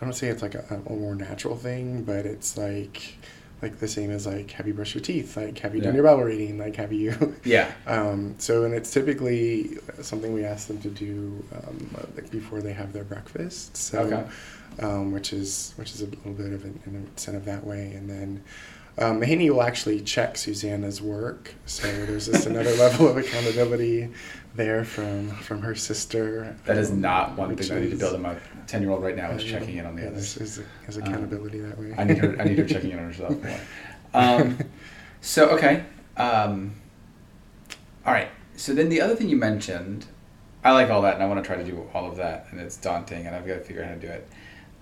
[0.00, 3.14] I don't say it's like a, a more natural thing, but it's like
[3.62, 5.86] like the same as like have you brushed your teeth like have you Yeah.
[5.86, 7.72] done your bowel reading like have you Yeah.
[7.86, 12.74] um, so and it's typically something we ask them to do um, like before they
[12.74, 14.24] have their breakfast so Okay.
[14.86, 18.10] um, which is which is a little bit of an, an incentive that way and
[18.10, 18.44] then
[18.98, 24.10] um, Mahaney will actually check Susanna's work, so there's just another level of accountability
[24.54, 26.56] there from from her sister.
[26.64, 28.36] That is um, not one thing I need to build in my
[28.66, 30.36] ten year old right now is uh, checking in on the yeah, others.
[30.38, 31.94] Is, is, is Um, accountability that way?
[31.96, 32.36] I need her.
[32.40, 33.58] I need her checking in on herself more.
[34.14, 34.58] Um,
[35.20, 35.84] so okay.
[36.16, 36.74] Um,
[38.06, 38.28] all right.
[38.56, 40.06] So then the other thing you mentioned,
[40.64, 42.58] I like all that, and I want to try to do all of that, and
[42.58, 44.26] it's daunting, and I've got to figure out how to do it.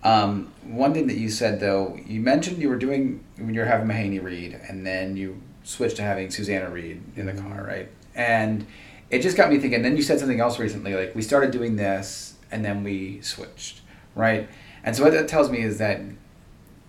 [0.05, 3.67] Um, one thing that you said though, you mentioned you were doing when you were
[3.67, 7.89] having Mahaney read, and then you switched to having Susanna read in the car, right?
[8.15, 8.67] And
[9.11, 9.83] it just got me thinking.
[9.83, 13.81] Then you said something else recently, like we started doing this, and then we switched,
[14.15, 14.49] right?
[14.85, 16.01] And so what that tells me is that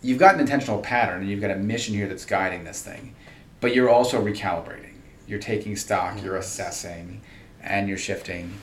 [0.02, 3.16] you've got an intentional pattern and you've got a mission here that's guiding this thing,
[3.62, 4.96] but you're also recalibrating.
[5.26, 7.22] You're taking stock, you're assessing,
[7.62, 8.54] and you're shifting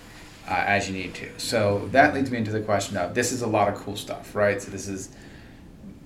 [0.48, 1.28] uh, as you need to.
[1.38, 4.34] So that leads me into the question of this is a lot of cool stuff,
[4.34, 4.60] right?
[4.60, 5.10] So this is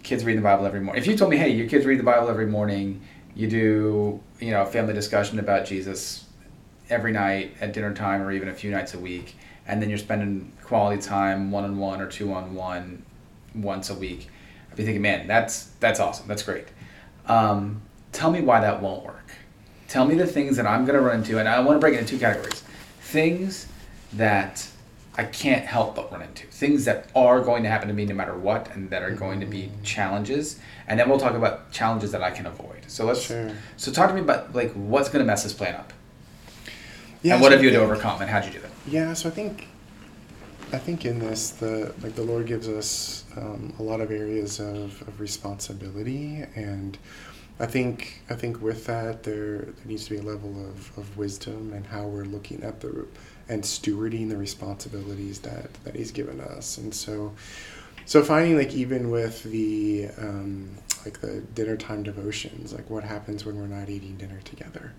[0.02, 1.02] kids reading the Bible every morning.
[1.02, 3.02] If you told me, hey, your kids read the Bible every morning,
[3.34, 6.24] you do, you know, a family discussion about Jesus
[6.88, 9.34] every night at dinner time or even a few nights a week,
[9.66, 13.02] and then you're spending quality time one on one or two on one
[13.54, 14.28] once a week.
[14.70, 16.28] I'd be thinking, man, that's that's awesome.
[16.28, 16.66] That's great.
[17.26, 17.82] Um,
[18.12, 19.32] tell me why that won't work.
[19.88, 21.94] Tell me the things that I'm going to run into, and I want to break
[21.94, 22.62] it into two categories:
[23.00, 23.66] things
[24.16, 24.68] that
[25.16, 28.14] I can't help but run into, things that are going to happen to me no
[28.14, 30.60] matter what, and that are going to be challenges.
[30.86, 32.84] And then we'll talk about challenges that I can avoid.
[32.88, 33.22] So let's.
[33.22, 33.50] Sure.
[33.76, 35.92] So talk to me about like what's going to mess this plan up,
[37.22, 38.70] Yeah, and what so have you had to overcome, and how'd you do that?
[38.86, 39.68] Yeah, so I think
[40.72, 44.58] I think in this the like the Lord gives us um, a lot of areas
[44.58, 46.98] of, of responsibility and
[47.60, 51.16] I think I think with that there, there needs to be a level of, of
[51.16, 53.06] wisdom and how we're looking at the
[53.48, 56.78] and stewarding the responsibilities that, that he's given us.
[56.78, 57.32] And so
[58.04, 60.70] so finding like even with the um,
[61.04, 64.92] like the dinner time devotions, like what happens when we're not eating dinner together?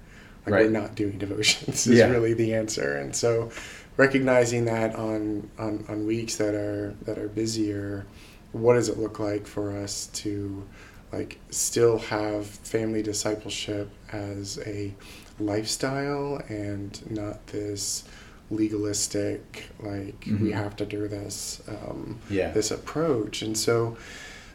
[0.45, 0.65] Like Right.
[0.65, 2.09] we're not doing devotions is Yeah.
[2.09, 2.95] really the answer.
[2.97, 3.49] And so
[3.97, 8.05] recognizing that on, on on weeks that are that are busier,
[8.53, 10.65] what does it look like for us to
[11.11, 14.93] like still have family discipleship as a
[15.39, 18.03] lifestyle and not this
[18.49, 20.53] legalistic like we Mhm.
[20.53, 22.51] have to do this um, Yeah.
[22.51, 23.97] this approach and so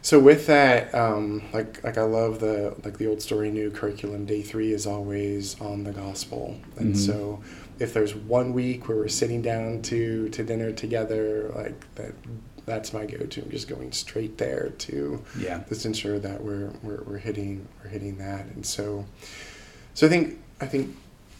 [0.01, 4.25] so with that um, like like i love the like the old story new curriculum
[4.25, 6.97] day three is always on the gospel and Mhm.
[6.97, 7.41] so
[7.79, 12.13] if there's one week where we're sitting down to to dinner together like that
[12.65, 15.63] that's my go-to i'm just going straight there to Yeah.
[15.69, 19.05] just ensure that we're, we're we're hitting we're hitting that and so
[19.93, 20.95] so i think i think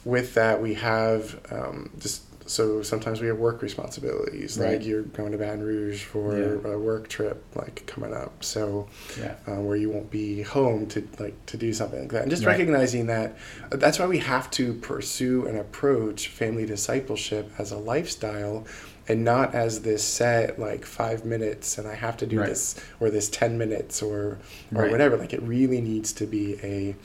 [0.06, 4.74] with that we have um, just so sometimes we have work responsibilities Right.
[4.78, 6.72] like you're going to baton rouge for Yeah.
[6.72, 8.88] a work trip like coming up so
[9.20, 9.36] Yeah.
[9.48, 12.46] uh, where you won't be home to like to do something like that and just
[12.46, 12.58] Right.
[12.58, 13.36] recognizing that
[13.72, 18.66] uh, that's why we have to pursue and approach family discipleship as a lifestyle
[19.08, 22.50] and not as this set like five minutes and i have to do Right.
[22.50, 24.38] this or this 10 minutes or
[24.76, 26.96] or whatever like it really needs to be a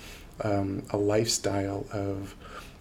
[0.41, 2.37] um, a lifestyle of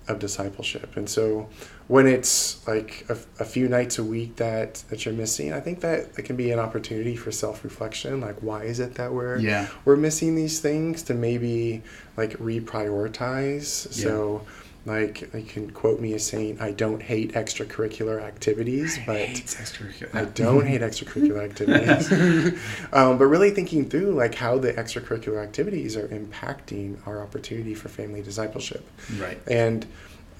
[0.08, 0.96] of discipleship.
[0.96, 1.50] And so
[1.88, 5.80] when it's like a, a few nights a week that that you're missing i think
[5.80, 9.68] that it can be an opportunity for self-reflection like why is it that we're Yeah.
[9.86, 11.82] we're missing these things to maybe
[12.18, 13.64] like reprioritize?
[13.94, 14.42] So
[14.88, 20.16] like you can quote me as saying i don't hate extracurricular activities but extracurricular.
[20.16, 22.60] I don't hate extracurricular activities.
[22.94, 27.90] um, but really thinking through like how the extracurricular activities are impacting our opportunity for
[27.90, 28.88] family discipleship.
[29.18, 29.40] Right.
[29.48, 29.86] And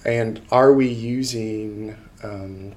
[0.06, 2.76] and are we using um,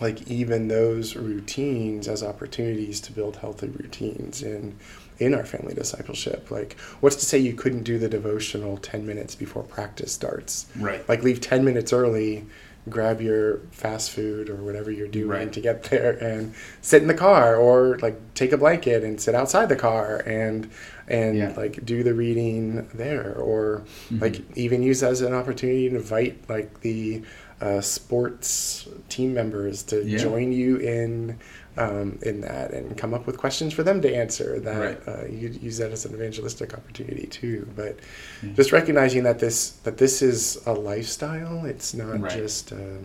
[0.00, 4.76] like even those routines as opportunities to build healthy routines in
[5.18, 6.50] in our family discipleship?
[6.50, 10.66] Like what's to say you couldn't do the devotional 10 minutes before practice starts?
[10.76, 11.08] Right.
[11.08, 12.46] like leave 10 minutes early
[12.90, 15.52] grab your fast food or whatever you're doing Right.
[15.54, 19.34] to get there and sit in the car or like take a blanket and sit
[19.34, 20.68] outside the car and
[21.08, 21.52] and Yeah.
[21.56, 24.20] like do the reading there or Mhm.
[24.20, 27.22] like even use as an opportunity to invite like the
[27.60, 30.18] uh, sports team members to Yeah.
[30.18, 31.38] join you in
[31.76, 35.08] um, in that and come up with questions for them to answer that Right.
[35.08, 37.98] uh, you use that as an evangelistic opportunity too but
[38.44, 38.52] Yeah.
[38.54, 42.30] just recognizing that this that this is a lifestyle it's not Right.
[42.30, 42.98] just a,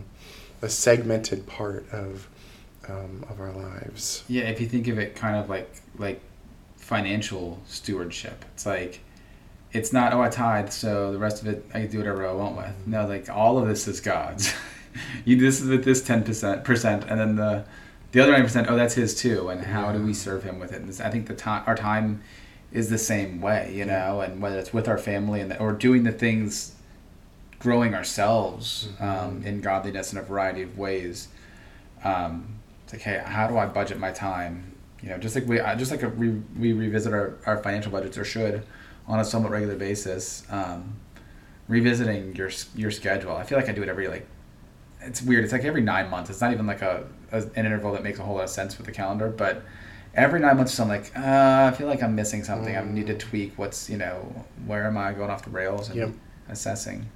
[0.62, 2.28] a segmented part of
[2.88, 6.20] um, of our lives Yeah, if you think of it kind of like like
[6.76, 9.00] financial stewardship, it's like
[9.72, 12.32] it's not oh I tithe, so the rest of it I can do whatever I
[12.32, 12.74] want with.
[12.86, 14.52] No, like all of this is God's.
[15.24, 17.64] you this is with this ten percent percent, and then the
[18.12, 18.68] the other ninety percent.
[18.68, 19.48] Oh, that's His too.
[19.48, 20.80] And how do we serve Him with it?
[20.80, 22.22] And this, I think the time our time
[22.72, 25.72] is the same way, you know, and whether it's with our family and the, or
[25.72, 26.74] doing the things,
[27.58, 31.28] growing ourselves um, in godliness in a variety of ways.
[32.04, 34.72] Um, it's like, hey, how do I budget my time?
[35.02, 38.16] You know, just like we, just like a, we, we revisit our, our financial budgets
[38.16, 38.64] or should
[39.10, 40.44] on a somewhat regular basis.
[40.50, 40.96] Um,
[41.68, 43.36] revisiting your your schedule.
[43.36, 44.26] I feel like I do it every like.
[45.02, 45.44] It's weird.
[45.44, 46.28] It's like every nine months.
[46.30, 48.76] It's not even like a, a an interval that makes a whole lot of sense
[48.76, 49.62] with the calendar, but
[50.14, 52.76] every nine months, I'm like, uh, I feel like I'm missing something.
[52.76, 53.54] I need to tweak.
[53.56, 56.10] What's you know, where am I going off the rails and Yep.
[56.50, 57.06] assessing.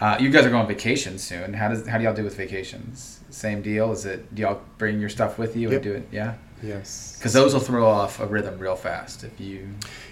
[0.00, 1.52] Uh, you guys are going on vacation soon.
[1.54, 3.20] How does how do y'all do with vacations?
[3.30, 3.92] Same deal.
[3.92, 5.72] Is it do y'all bring your stuff with you Yep.
[5.72, 6.08] and do it?
[6.12, 7.14] Yeah, Yes.
[7.18, 9.68] because those will throw off a rhythm real fast if you.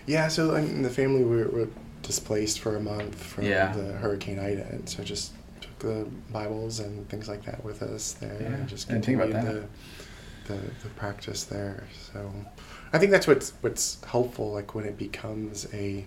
[0.07, 1.69] Yeah, so in the family we were
[2.03, 3.73] displaced for a month from Yeah.
[3.73, 8.13] the Hurricane Ida, and so just took the Bibles and things like that with us
[8.15, 9.69] there, Yeah, and just didn't think about continued
[10.47, 11.85] the, the the practice there.
[12.13, 12.33] So
[12.93, 16.05] I think that's what's what's helpful, like when it becomes a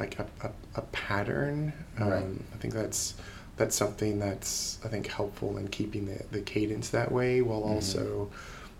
[0.00, 1.72] like a, a, a pattern.
[1.98, 2.24] Um, Right.
[2.54, 3.14] I think that's
[3.56, 7.70] that's something that's I think helpful in keeping the, the cadence that way while Mhm.
[7.74, 8.30] also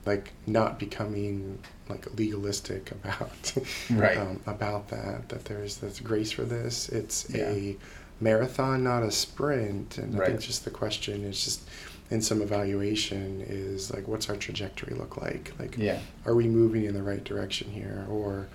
[0.06, 3.52] like not becoming like legalistic about
[3.90, 4.16] Right.
[4.18, 7.48] um, about that that there's this grace for this it's Yeah.
[7.50, 7.76] a
[8.20, 11.62] marathon not a sprint and i think just the question is just
[12.10, 15.98] in some evaluation is like what's our trajectory look like like Yeah.
[16.26, 18.46] are we moving in the right direction here or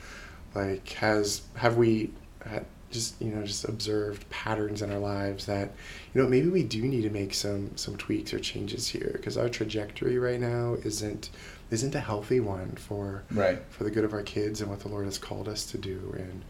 [0.56, 2.12] like has have we
[2.46, 5.72] had just you know just observed patterns in our lives that
[6.14, 9.38] you know maybe we do need to make some some tweaks or changes here because
[9.38, 11.30] our trajectory right now isn't
[11.72, 13.60] isn't a healthy one for Right.
[13.70, 16.16] for the good of our kids and what the lord has called us to do
[16.18, 16.44] and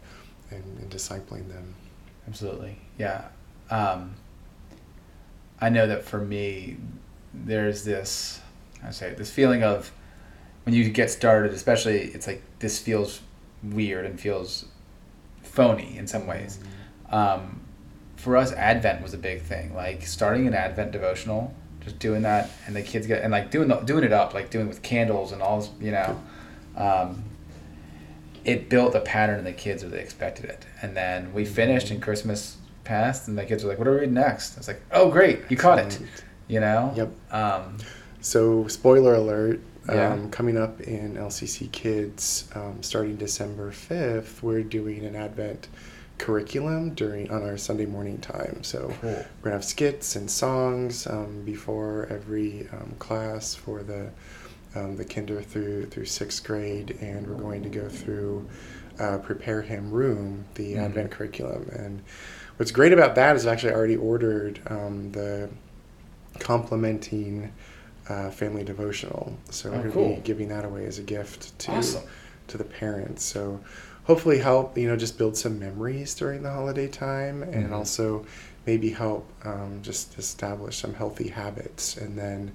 [0.50, 1.74] and, and discipling them
[2.28, 2.76] Absolutely.
[2.98, 3.24] Yeah.
[3.70, 4.14] Um,
[5.60, 6.76] I know that for me,
[7.34, 8.40] there's this,
[8.84, 9.90] I say, this feeling of
[10.64, 13.20] when you get started, especially, it's like this feels
[13.62, 14.66] weird and feels
[15.50, 16.58] phony in some ways.
[17.10, 17.60] Um,
[18.16, 19.74] for us, Advent was a big thing.
[19.74, 23.68] Like starting an Advent devotional, just doing that, and the kids get and like doing
[23.68, 26.20] the, doing it up, like doing with candles and all, this, you know.
[26.76, 27.24] Um,
[28.44, 30.64] it built a pattern in the kids where they expected it.
[30.82, 33.98] And then we finished and Christmas passed and the kids were like, What are we
[34.00, 34.56] reading next?
[34.56, 35.98] I was like, Oh great, you caught it.
[36.48, 36.92] You know?
[36.96, 37.10] Yep.
[37.32, 37.76] Um,
[38.20, 39.60] So, spoiler alert,
[39.94, 40.12] Yeah.
[40.12, 45.68] um, coming up in LCC Kids, um, starting December 5th, we're doing an Advent
[46.18, 48.62] curriculum during on our Sunday morning time.
[48.62, 49.10] So, Cool.
[49.10, 54.10] we're going to have skits and songs um, before every um, class for the
[54.76, 58.48] um, the kinder through through sixth grade, and we're going to go through
[59.00, 60.84] uh, Prepare Him Room, the Mhm.
[60.84, 61.68] Advent curriculum.
[61.74, 62.02] And
[62.56, 65.48] what's great about that is I actually already ordered um, the
[66.38, 67.52] complementing
[68.08, 69.36] uh, family devotional.
[69.50, 70.14] So Oh, we're going to cool.
[70.16, 72.02] be giving that away as a gift to Awesome.
[72.48, 73.24] to the parents.
[73.24, 73.60] So
[74.04, 77.72] hopefully help you know just build some memories during the holiday time, and Mhm.
[77.72, 78.24] also
[78.66, 82.52] maybe help um, just establish some healthy habits, and then.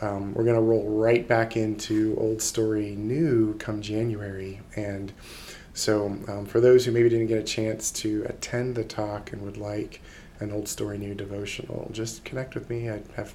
[0.00, 4.60] Um, we're going to roll right back into Old Story New come January.
[4.76, 5.12] And
[5.74, 9.42] so, um, for those who maybe didn't get a chance to attend the talk and
[9.42, 10.00] would like
[10.38, 12.88] an Old Story New devotional, just connect with me.
[12.88, 13.34] I have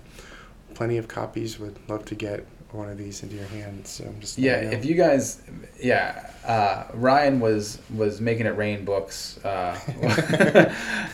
[0.76, 1.60] plenty of copies.
[1.60, 3.90] Would love to get one of these into your hands.
[3.90, 4.72] So I'm just Yeah, know.
[4.72, 5.42] if you guys,
[5.80, 9.80] yeah, uh, Ryan was was making it rain books uh,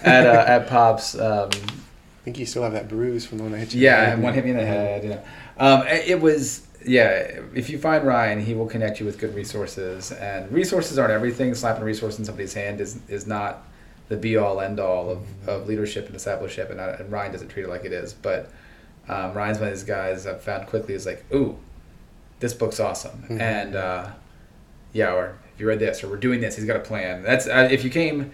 [0.03, 1.15] at uh, at Pops.
[1.19, 3.81] Um, I think you still have that bruise from the one I hit you.
[3.81, 5.03] yeah, and one hit me in the head.
[5.05, 5.21] Know,
[5.57, 7.41] um, it was yeah.
[7.53, 11.53] If you find Ryan, he will connect you with good resources, and resources aren't everything.
[11.55, 13.65] Slapping a resource in somebody's hand is is not
[14.09, 17.49] the be all end all of, of leadership and discipleship, and, I, and Ryan doesn't
[17.49, 18.13] treat it like it is.
[18.13, 18.49] But
[19.09, 21.57] um, Ryan's one of these guys I've found quickly is like, ooh,
[22.39, 23.41] this book's awesome, Mhm.
[23.41, 24.07] and uh,
[24.93, 27.23] yeah, or if you read this, or we're doing this, he's got a plan.
[27.23, 28.31] That's uh, if you came.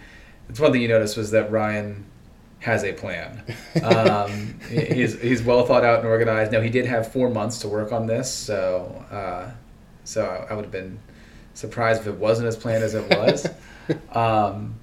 [0.48, 2.06] That's one thing you noticed was that Ryan
[2.60, 3.44] has a plan.
[3.84, 6.52] Um, he's he's well thought out and organized.
[6.52, 9.52] Now he did have four months to work on this, so uh,
[10.04, 11.00] so I, I would have been
[11.56, 13.48] surprised if it wasn't as planned as it was.
[14.14, 14.76] um,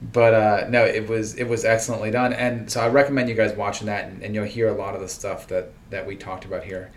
[0.00, 3.56] but uh, no, it was it was excellently done, and so I recommend you guys
[3.56, 6.44] watching that, and, and you'll hear a lot of the stuff that that we talked
[6.44, 6.90] about here.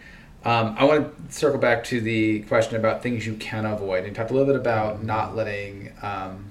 [0.43, 4.07] Um, I want to circle back to the question about things you can avoid, and
[4.07, 6.45] you talked a little bit about not letting um,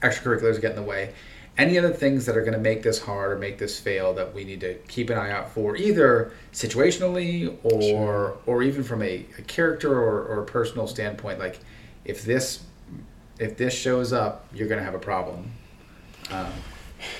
[0.00, 1.12] extracurriculars get in the way.
[1.58, 4.32] Any other things that are going to make this hard or make this fail that
[4.34, 8.38] we need to keep an eye out for, either situationally or Sure.
[8.46, 11.38] or even from a, a character or, or personal standpoint?
[11.38, 11.58] Like,
[12.04, 12.60] if this
[13.40, 15.50] if this shows up, you're gonna have a problem.
[16.30, 16.52] Um,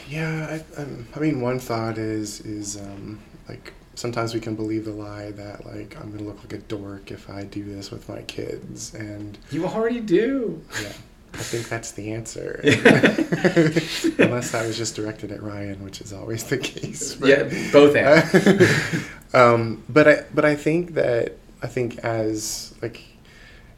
[0.08, 0.84] Yeah, I,
[1.16, 3.18] I mean, one thought is is um,
[3.48, 7.10] like sometimes we can believe the lie that like I'm gonna look like a dork
[7.10, 10.62] if I do this with my kids, and you already do.
[10.82, 10.92] yeah,
[11.34, 12.60] I think that's the answer.
[14.18, 17.14] Unless that was just directed at Ryan, which is always the case.
[17.14, 17.42] but- Yeah,
[17.72, 19.04] both ends.
[19.34, 23.02] um, but I but I think that I think as like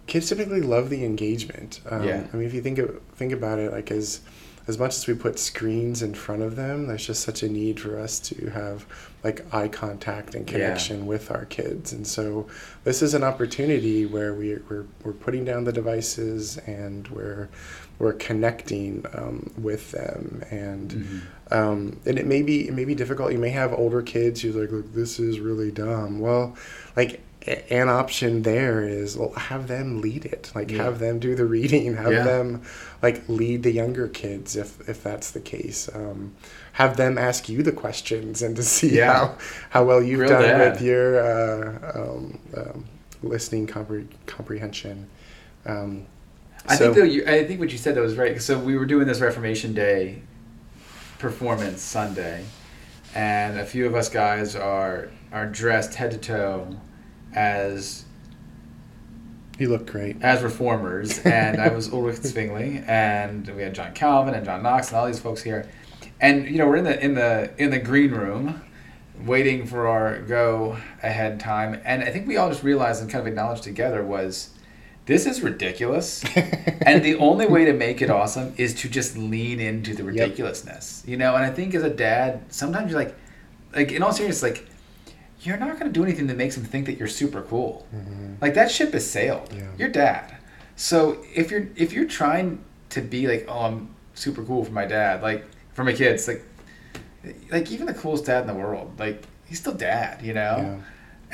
[0.07, 1.81] kids typically love the engagement.
[1.89, 2.27] Um, Yeah.
[2.33, 4.21] I mean, if you think of, think about it, like as
[4.69, 7.81] as much as we put screens in front of them, there's just such a need
[7.81, 8.87] for us to have
[9.25, 10.53] like eye contact and Yeah.
[10.53, 11.93] connection with our kids.
[11.93, 12.47] And so
[12.85, 17.49] this is an opportunity where we, we're, we're putting down the devices and we're,
[17.99, 20.45] we're connecting um, with them.
[20.53, 21.57] And, Mhm.
[21.57, 23.33] um, and it may be, it may be difficult.
[23.33, 26.21] You may have older kids who's like, look, this is really dumb.
[26.21, 26.55] Well,
[26.97, 30.85] like an option there is well have them lead it like Yeah.
[30.85, 32.23] have them do the reading have Yeah.
[32.25, 32.63] them
[33.03, 36.35] like lead the younger kids if if that's the case um,
[36.75, 39.13] have them ask you the questions and to see Yeah.
[39.13, 39.35] how
[39.71, 42.85] how well you've Real done with your uh, um, um,
[43.23, 45.09] listening compre- comprehension
[45.67, 46.07] um,
[46.67, 48.41] I so- think though you, I think what you said that was right.
[48.41, 50.23] So we were doing this Reformation Day
[51.19, 52.45] performance Sunday,
[53.17, 56.77] and a few of us guys are are dressed head to toe
[57.35, 58.05] as
[59.59, 64.35] you look great as reformers, and I was Ulrich Zwingli, and we had John Calvin
[64.35, 65.69] and John Knox and all these folks here,
[66.21, 68.63] and you know we're in the in the in the green room,
[69.25, 73.21] waiting for our go ahead time, and I think we all just realized and kind
[73.21, 74.51] of acknowledged together was,
[75.07, 76.25] this is ridiculous,
[76.87, 81.05] and the only way to make it awesome is to just lean into the ridiculousness,
[81.07, 81.35] you know.
[81.37, 83.15] And I think as a dad, sometimes you're like,
[83.75, 84.69] like in all seriousness, like.
[85.43, 87.87] You're not going to do anything that makes them think that you're super cool.
[87.95, 88.41] Mhm.
[88.41, 89.53] Like that ship has sailed.
[89.55, 89.63] Yeah.
[89.79, 90.37] You're dad.
[90.77, 94.85] So if you're if you're trying to be like, oh, I'm super cool for my
[94.87, 96.43] dad, like for my kids, like
[97.51, 100.57] like even the coolest dad in the world, like he's still dad, you know.
[100.59, 100.77] Yeah.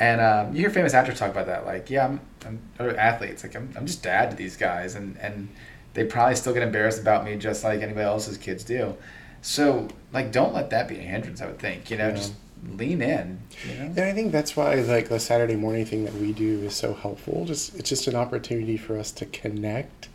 [0.01, 3.43] And um, you hear famous actors talk about that, like, yeah, I'm, I'm or athletes,
[3.43, 5.49] like I'm, I'm just dad to these guys, and and
[5.93, 8.95] they probably still get embarrassed about me just like anybody else's kids do.
[9.41, 11.41] So like, don't let that be a hindrance.
[11.41, 12.15] I would think, you know, Yeah.
[12.15, 12.33] just
[12.67, 13.39] lean in.
[13.67, 13.85] You know?
[13.85, 16.93] And I think that's why like the Saturday morning thing that we do is so
[16.93, 17.45] helpful.
[17.45, 20.09] Just it's just an opportunity for us to connect.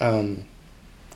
[0.00, 0.44] Um,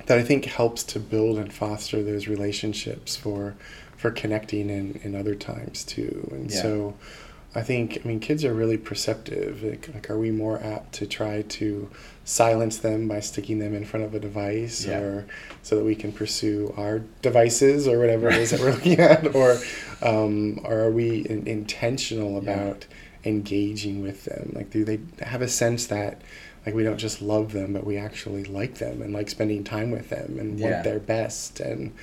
[0.06, 3.54] that I think helps to build and foster those relationships for
[3.96, 6.28] for connecting in, in other times too.
[6.32, 6.62] And Yeah.
[6.62, 6.94] so
[7.54, 9.62] I think I mean kids are really perceptive.
[9.62, 11.88] Like, like are we more apt to try to
[12.24, 14.98] silence them by sticking them in front of a device Yeah.
[14.98, 15.26] or
[15.62, 19.34] so that we can pursue our devices or whatever it is that we're looking at
[19.34, 19.56] or
[20.02, 22.52] um, or are we in, intentional Yeah.
[22.52, 22.86] about
[23.24, 26.20] engaging with them like do they have a sense that
[26.64, 29.90] like we don't just love them but we actually like them and like spending time
[29.90, 30.70] with them and Yeah.
[30.72, 31.94] want their best and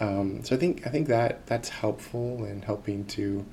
[0.00, 3.44] um, so I think I think that that's helpful in helping to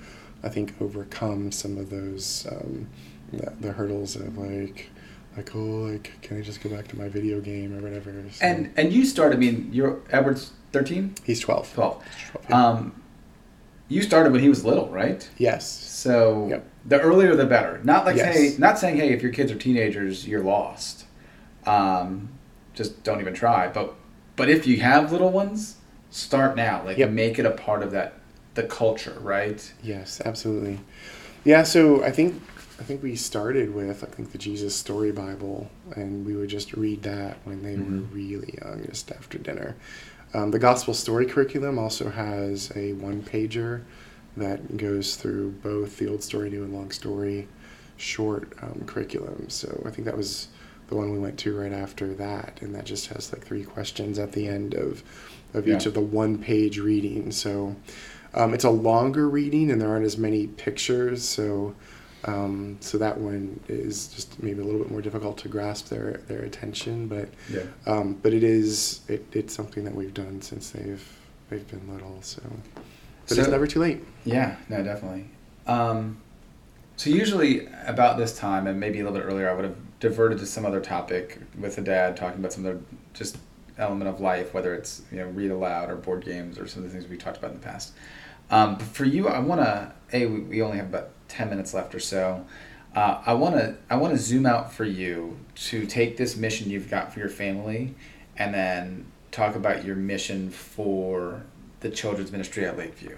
[0.44, 2.88] I think overcome some of those um,
[3.32, 4.90] the, the hurdles of like
[5.38, 8.46] like oh like can I just go back to my video game or whatever so
[8.46, 9.36] And and you started.
[9.36, 11.16] I mean, you're Edward's thirteen.
[11.24, 12.04] he's 12 12.
[12.04, 12.68] He's 12, yeah.
[12.68, 12.96] Um,
[13.88, 15.30] you started when he was little, right?
[15.38, 16.66] yes So Yep.
[16.86, 17.80] the earlier the better.
[17.84, 18.36] Not like Yes.
[18.36, 21.06] hey, not saying hey, if your kids are teenagers, you're lost.
[21.66, 22.30] Um,
[22.74, 23.68] just don't even try.
[23.68, 23.94] But
[24.36, 25.76] but if you have little ones,
[26.10, 26.84] start now.
[26.84, 27.10] Like Yep.
[27.12, 28.14] make it a part of that
[28.54, 29.72] the culture, right?
[29.84, 30.80] Yes, absolutely.
[31.44, 32.42] Yeah, so I think
[32.80, 36.74] I think we started with I think the Jesus Story Bible, and we would just
[36.74, 38.14] read that when they were Mhm.
[38.14, 39.76] really young, just after dinner.
[40.34, 43.82] Um, the Gospel Story curriculum also has a one pager
[44.38, 47.48] that goes through both the Old Story, New and Long Story
[47.98, 49.50] short um, curriculum.
[49.50, 50.48] So I think that was
[50.88, 54.18] the one we went to right after that, and that just has like three questions
[54.20, 55.04] at the end of
[55.54, 57.36] of each of the one page readings.
[57.36, 57.76] So
[58.34, 61.24] um, it's a longer reading, and there aren't as many pictures.
[61.24, 61.76] So
[62.26, 66.22] um, so that one is just maybe a little bit more difficult to grasp their
[66.28, 67.64] their attention, but Yeah.
[67.88, 71.04] um, but it is it, it's something that we've done since they've
[71.50, 72.22] they've been little.
[72.22, 72.42] So
[73.28, 74.04] but it's never too late.
[74.24, 75.26] Yeah, no, definitely.
[75.66, 76.18] Um,
[76.98, 80.38] so usually about this time, and maybe a little bit earlier, I would have diverted
[80.40, 82.80] to some other topic with the dad, talking about some other
[83.14, 83.38] just
[83.78, 86.92] element of life, whether it's you know read aloud or board games or some of
[86.92, 87.94] the things we talked about in the past.
[88.52, 89.92] Um, but for you, I want to.
[90.14, 92.46] A, we, we only have about ten minutes left or so.
[92.96, 93.78] Uh, I want to.
[93.90, 97.30] I want to zoom out for you to take this mission you've got for your
[97.30, 97.96] family,
[98.38, 101.42] and then talk about your mission for
[101.80, 103.18] the children's ministry at Lakeview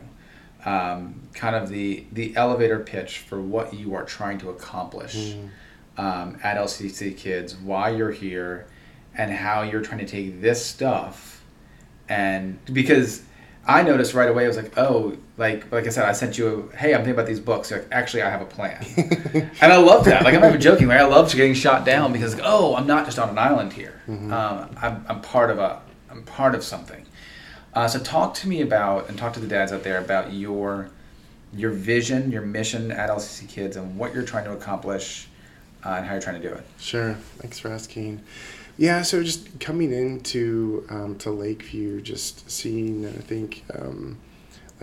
[0.65, 5.49] um, kind of the the elevator pitch for what you are trying to accomplish Mm.
[5.97, 8.67] um, at LCC Kids, why you're here,
[9.17, 11.43] and how you're trying to take this stuff
[12.09, 13.23] and because
[13.65, 16.69] I noticed right away I was like oh like like I said I sent you
[16.73, 17.69] a hey I'm thinking about these books.
[17.69, 18.85] You're like actually I have a plan.
[19.61, 20.23] And I love that.
[20.23, 23.05] Like I'm not even joking like I love getting shot down because oh I'm not
[23.05, 24.01] just on an island here.
[24.07, 24.33] Mm-hmm.
[24.33, 27.05] um, I'm, I'm part of a I'm part of something.
[27.73, 30.89] Uh, so talk to me about and talk to the dads out there about your
[31.53, 35.27] your vision your mission at LCC Kids and what you're trying to accomplish
[35.85, 36.63] uh, and how you're trying to do it.
[36.79, 37.13] Sure.
[37.37, 38.21] Thanks for asking.
[38.77, 44.17] Yeah, so just coming into um, to Lakeview, just seeing, I think um,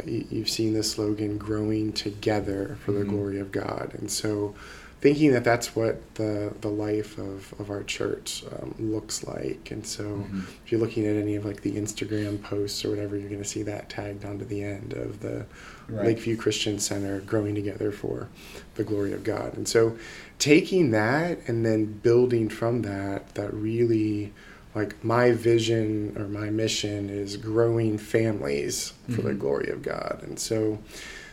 [0.07, 3.09] you- you've seen the slogan "Growing Together for the Mhm.
[3.11, 4.55] Glory of God," and so
[5.01, 9.71] thinking that that's what the the life of, of our church um, looks like.
[9.71, 10.43] And so, Mhm.
[10.65, 13.49] if you're looking at any of like the Instagram posts or whatever, you're going to
[13.49, 15.47] see that tagged onto the end of the
[15.89, 16.07] Right.
[16.07, 18.29] Lakeview Christian Center growing together for
[18.77, 19.57] the glory of God.
[19.57, 19.97] And so
[20.39, 24.33] taking that and then building from that, that really
[24.75, 29.39] like my vision or my mission is growing families for the Mhm.
[29.41, 30.21] glory of God.
[30.23, 30.79] And so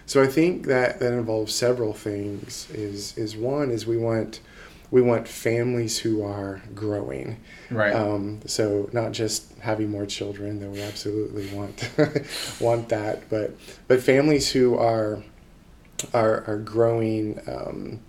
[0.07, 2.67] so I think that that involves several things.
[2.73, 4.39] Is is one is we want
[4.89, 7.37] we want families who are growing.
[7.69, 11.89] right Um, so not just having more children, though we absolutely want
[12.59, 13.55] want that, but
[13.87, 15.23] but families who are
[16.13, 17.99] are are growing um,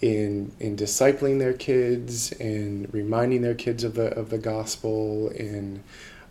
[0.00, 5.82] in in discipling their kids, in reminding their kids of the of the gospel, in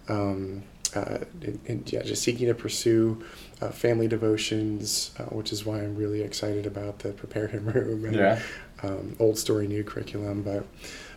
[0.10, 0.64] um,
[0.96, 3.24] uh, in, in, yeah, just seeking to pursue
[3.62, 8.06] uh, family devotions, uh, which is why I'm really excited about the Prepare Him Room
[8.06, 8.40] and yeah
[8.82, 10.66] um, old story, new curriculum, but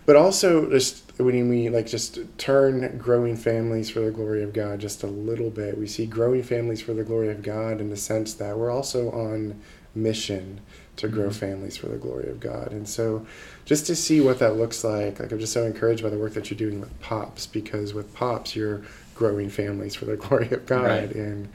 [0.04, 4.78] but also just when we like just turn growing families for the glory of God
[4.78, 7.96] just a little bit, we see growing families for the glory of God in the
[7.96, 9.60] sense that we're also on
[9.96, 10.60] mission
[10.96, 11.34] to grow Mhm.
[11.34, 13.26] families for the glory of God, and so
[13.64, 16.34] just to see what that looks like, like I'm just so encouraged by the work
[16.34, 18.82] that you're doing with Pops because with Pops you're
[19.16, 21.14] growing families for the glory of God Right.
[21.16, 21.48] and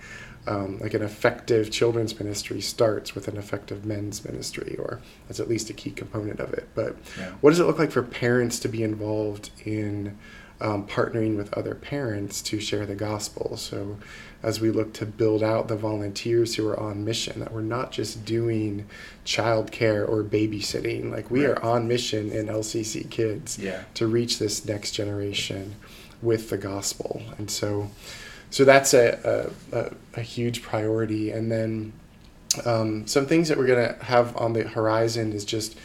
[0.48, 5.48] um, like an effective children's ministry starts with an effective men's ministry, or that's at
[5.50, 6.68] least a key component of it.
[6.76, 10.18] But yeah what does it look like for parents to be involved in
[10.60, 13.58] um, partnering with other parents to share the gospel?
[13.58, 13.98] So,
[14.44, 17.92] as we look to build out the volunteers who are on mission, that we're not
[17.92, 18.88] just doing
[19.26, 21.58] childcare or babysitting, like we Right.
[21.58, 25.76] are on mission in LCC Kids yeah to reach this next generation
[26.22, 27.22] with the gospel.
[27.38, 27.90] And so,
[28.52, 31.32] so that's a, a, a, huge priority.
[31.32, 31.94] And then
[32.66, 35.78] um, some things that we're going to have on the horizon is just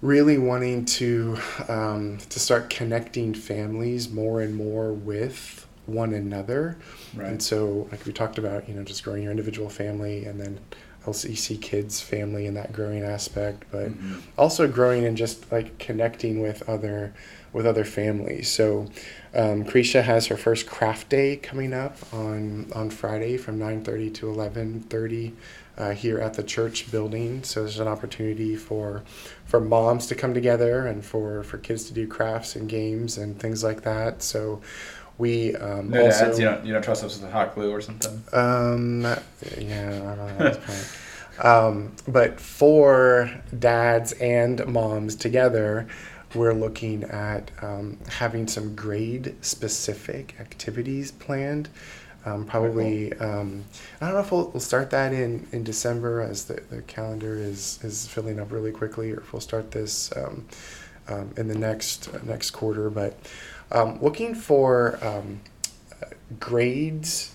[0.00, 1.36] really wanting to
[1.68, 6.78] um, to start connecting families more and more with one another.
[7.14, 7.28] right.
[7.28, 10.60] And so, like we talked about, you know, just growing your individual family and then
[11.06, 14.20] LCC kids family in that growing aspect, but Mhm.
[14.38, 17.12] also growing and just like connecting with other
[17.54, 18.50] with other families.
[18.52, 18.88] So,
[19.34, 24.10] um, Krisha has her first craft day coming up on on Friday from nine thirty
[24.10, 25.32] to eleven thirty.
[25.76, 29.02] Uh, here at the church building, so there's an opportunity for
[29.44, 33.40] for moms to come together and for for kids to do crafts and games and
[33.40, 34.22] things like that.
[34.22, 34.62] So
[35.18, 37.80] we um, no also dads you don't you don't trust us with hot glue or
[37.80, 39.02] something um,
[39.58, 40.96] yeah, I don't know point.
[41.42, 43.28] Um, but for
[43.58, 45.88] dads and moms together,
[46.34, 51.68] we're looking at um, having some grade specific activities planned.
[52.26, 53.64] Um, probably, um,
[54.00, 57.36] I don't know if we'll, we'll start that in, in December as the, the calendar
[57.36, 60.46] is, is filling up really quickly, or if we'll start this um,
[61.08, 62.88] um, in the next next quarter.
[62.88, 63.18] But
[63.70, 65.40] um, looking for um,
[66.02, 66.06] uh,
[66.40, 67.33] grades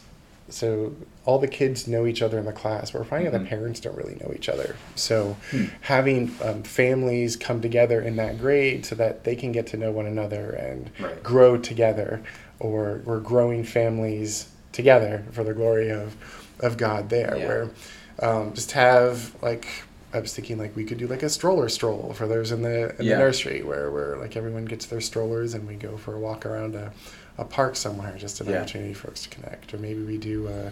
[0.49, 0.93] so
[1.25, 3.43] all the kids know each other in the class, but we're finding that Mhm.
[3.43, 4.75] the parents don't really know each other.
[4.95, 5.65] So Hmm.
[5.81, 9.91] having um, families come together in that grade so that they can get to know
[9.91, 11.21] one another and Right.
[11.23, 12.21] grow together,
[12.59, 16.15] or we're growing families together for the glory of
[16.61, 17.09] of God.
[17.09, 17.47] There, Yeah.
[17.47, 17.69] where
[18.21, 19.65] um, just have like
[20.11, 22.89] I was thinking like we could do like a stroller stroll for those in the
[22.99, 23.13] in Yeah.
[23.17, 26.45] the nursery where where like everyone gets their strollers and we go for a walk
[26.45, 26.91] around a,
[27.39, 28.57] a park somewhere, just an Yeah.
[28.61, 29.73] opportunity for folks to connect.
[29.73, 30.71] Or maybe we do a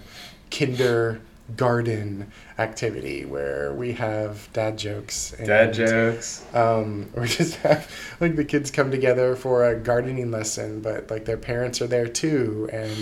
[0.49, 5.33] kindergarten activity where we have dad jokes.
[5.37, 7.89] And, dad jokes Um, or just have
[8.19, 12.07] like the kids come together for a gardening lesson, but like their parents are there
[12.07, 12.93] too, and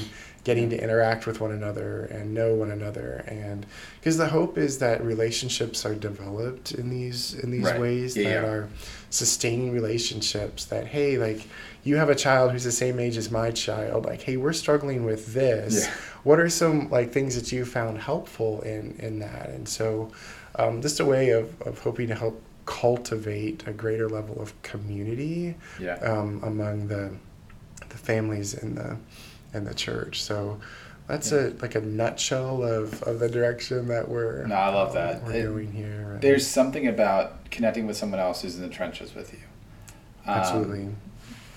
[0.43, 3.65] getting to interact with one another and know one another, and
[3.99, 7.79] because the hope is that relationships are developed in these in these Right.
[7.81, 8.51] ways Yeah, that yeah.
[8.51, 8.67] are
[9.09, 10.65] sustaining relationships.
[10.65, 11.47] That hey, like
[11.85, 15.05] you have a child who's the same age as my child, like hey, we're struggling
[15.05, 15.93] with this Yeah.
[16.23, 20.11] what are some like things that you found helpful in in that and so
[20.57, 25.55] um, just a way of, of hoping to help cultivate a greater level of community
[25.79, 27.11] yeah um, among the
[27.89, 28.97] the families in the
[29.53, 30.21] in the church.
[30.23, 30.59] So
[31.07, 34.45] that's a like a nutshell of, of the direction that we're.
[34.47, 35.23] No, I love that.
[35.23, 36.17] We're It- going here.
[36.21, 39.39] There's something about connecting with someone else who's in the trenches with you.
[40.25, 40.87] Um, absolutely.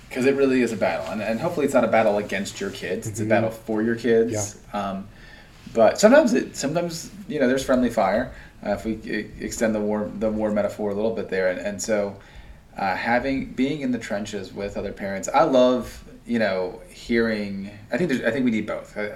[0.09, 2.71] Because it really is a battle, and, and hopefully it's not a battle against your
[2.71, 3.07] kids.
[3.07, 3.29] It's a Mhm.
[3.29, 4.57] battle for your kids.
[4.73, 5.07] Um,
[5.75, 8.33] but sometimes it, sometimes you know, there's friendly fire.
[8.65, 8.99] Uh, if we
[9.41, 12.17] extend the war the war metaphor a little bit there, and, and so
[12.77, 17.71] uh, having being in the trenches with other parents, I love you know hearing.
[17.93, 18.97] I think there's, I think we need both.
[18.97, 19.11] Uh,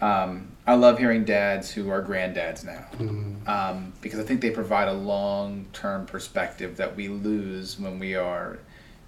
[0.00, 3.48] Um, I love hearing dads who are granddads now Mhm.
[3.48, 8.14] um, because I think they provide a long term perspective that we lose when we
[8.14, 8.58] are,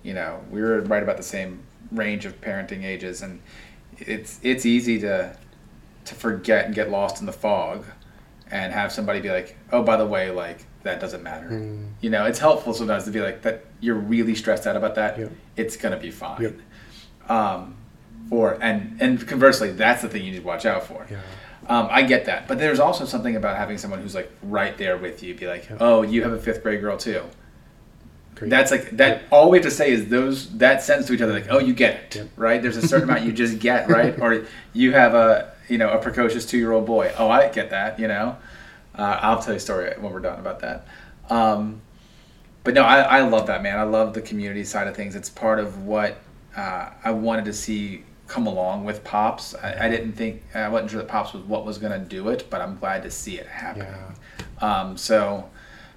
[0.03, 3.41] you know, we were right about the same range of parenting ages, and
[3.99, 5.37] it's it's easy to
[6.07, 7.85] to forget and get lost in the fog,
[8.51, 11.49] and have somebody be like, oh, by the way, like that doesn't matter.
[11.49, 11.91] Mm.
[12.01, 13.65] You know, it's helpful sometimes to be like that.
[13.81, 15.19] You're really stressed out about that.
[15.19, 15.33] Yep.
[15.57, 16.43] It's gonna be fine.
[16.43, 16.55] Yep.
[17.31, 17.77] Um,
[18.31, 21.07] or and and conversely, that's the thing you need to watch out for.
[21.11, 21.21] Yeah.
[21.69, 24.97] Um, I get that, but there's also something about having someone who's like right there
[24.97, 25.35] with you.
[25.35, 25.77] Be like, Yeah.
[25.79, 27.23] oh, you have a fifth grade girl too.
[28.41, 28.51] Great.
[28.51, 29.23] That's like that.
[29.31, 31.73] All we have to say is those that sentence to each other, like, oh, you
[31.75, 32.29] get it, Yep.
[32.37, 32.61] right?
[32.61, 34.19] There's a certain amount you just get, right?
[34.21, 37.13] Or you have a you know a precocious two year old boy.
[37.19, 38.01] Oh, I get that.
[38.01, 38.37] You know,
[38.97, 40.87] uh, I'll tell you a story when we're done about that.
[41.29, 41.83] Um,
[42.65, 43.79] but no, I, I love that man.
[43.79, 45.15] I love the community side of things.
[45.15, 46.17] It's part of what
[46.57, 49.55] uh, I wanted to see come along with Pops.
[49.57, 52.29] I, I didn't think I wasn't sure that Pops was what was going to do
[52.31, 53.93] it, but I'm glad to see it happening.
[54.61, 55.49] Um, so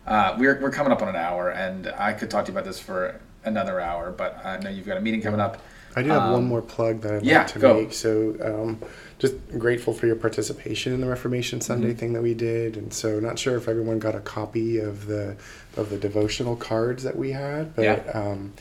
[0.06, 2.66] uh, we're we're coming up on an hour, and I could talk to you about
[2.66, 5.62] this for another hour, but I know you've got a meeting coming up.
[5.96, 7.74] I do have one Um, more plug that I'd yeah, like to go.
[7.82, 7.94] make.
[7.94, 8.80] So, um,
[9.20, 11.98] just grateful for your participation in the Reformation Sunday Mm-hmm.
[12.00, 15.36] thing that we did, and so not sure if everyone got a copy of the
[15.78, 18.02] of the devotional cards that we had, but Yeah.
[18.14, 18.54] um,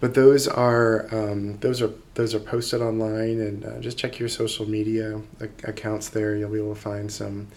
[0.00, 4.28] but those are um, those are those are posted online, and uh, just check your
[4.28, 5.20] social media
[5.64, 6.36] accounts there.
[6.36, 7.48] You'll be able to find some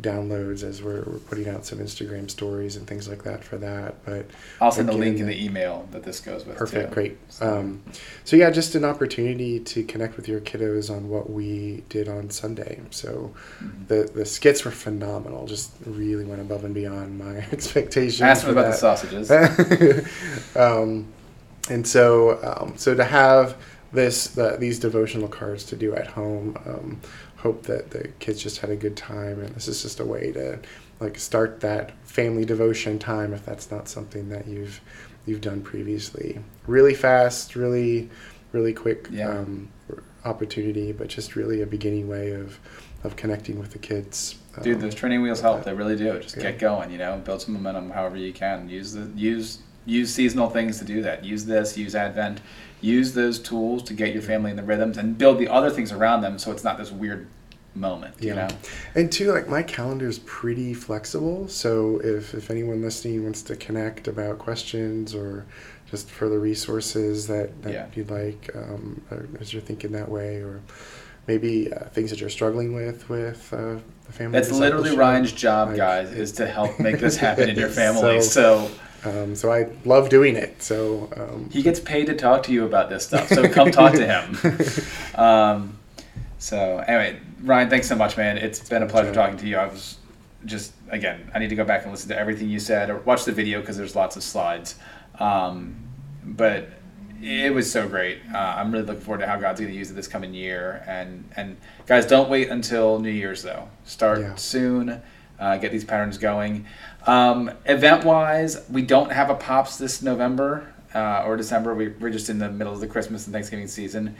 [0.00, 3.94] downloads as we're, we're putting out some Instagram stories and things like that for that.
[4.04, 4.26] But
[4.60, 6.56] I'll send the link in the email that this goes with.
[6.56, 6.94] Perfect, too.
[6.94, 7.18] great.
[7.30, 7.82] So- Um,
[8.24, 12.30] so yeah, just an opportunity to connect with your kiddos on what we did on
[12.30, 12.80] Sunday.
[12.90, 13.32] So
[13.62, 13.88] Mhm.
[13.88, 15.46] the the skits were phenomenal.
[15.46, 18.20] Just really went above and beyond my expectations.
[18.20, 19.30] Ask them for about the sausages.
[20.56, 21.06] um,
[21.70, 23.56] and so um, so to have
[23.92, 26.56] this the, these devotional cards to do at home.
[26.66, 27.00] Um,
[27.38, 30.32] hope that the kids just had a good time, and this is just a way
[30.32, 30.58] to
[31.00, 34.80] like start that family devotion time if that's not something that you've
[35.26, 36.38] you've done previously.
[36.66, 38.10] Really fast, really
[38.52, 39.28] really quick Yeah.
[39.30, 39.68] um,
[40.24, 42.58] opportunity, but just really a beginning way of
[43.04, 44.34] of connecting with the kids.
[44.62, 45.62] Dude, Um, those training wheels help.
[45.64, 46.18] They really do.
[46.18, 46.42] Just Yeah.
[46.50, 46.90] get going.
[46.90, 48.68] You know, build some momentum however you can.
[48.68, 51.24] Use the use use seasonal things to do that.
[51.24, 51.78] Use this.
[51.78, 52.40] Use Advent.
[52.80, 55.90] Use those tools to get your family in the rhythms and build the other things
[55.92, 57.26] around them, so it's not this weird
[57.74, 58.14] moment.
[58.20, 58.48] You know.
[58.94, 61.48] And two, like my calendar is pretty flexible.
[61.48, 65.44] So if, if anyone listening wants to connect about questions or
[65.90, 67.86] just further resources that, that Yeah.
[67.94, 69.00] you'd like, um,
[69.40, 70.60] as you're thinking that way, or
[71.26, 73.76] maybe uh, things that you're struggling with with uh,
[74.06, 74.38] the family.
[74.38, 74.96] That's literally.
[74.96, 78.20] Ryan's job, Like, guys, is to help make this happen in your So- family.
[78.22, 78.70] So,
[79.04, 80.60] Um, so I love doing it.
[80.62, 83.28] So um, he gets paid to talk to you about this stuff.
[83.28, 84.36] So come talk to him.
[85.14, 85.78] Um,
[86.38, 88.38] so anyway, Ryan, thanks so much, man.
[88.38, 89.14] It's been a pleasure Sure.
[89.14, 89.56] talking to you.
[89.56, 89.98] I was
[90.44, 93.24] just again, I need to go back and listen to everything you said or watch
[93.24, 94.76] the video because there's lots of slides.
[95.18, 95.76] Um,
[96.24, 96.68] but
[97.20, 98.18] it was so great.
[98.32, 100.84] Uh, I'm really looking forward to how God's going to use it this coming year.
[100.86, 103.68] And and guys, don't wait until New Year's though.
[103.84, 104.34] Start Yeah.
[104.36, 105.02] soon.
[105.38, 106.66] Uh, get these patterns going.
[107.06, 111.74] Um, event wise, we don't have a pops this November uh, or December.
[111.74, 114.16] We, we're just in the middle of the Christmas and Thanksgiving season.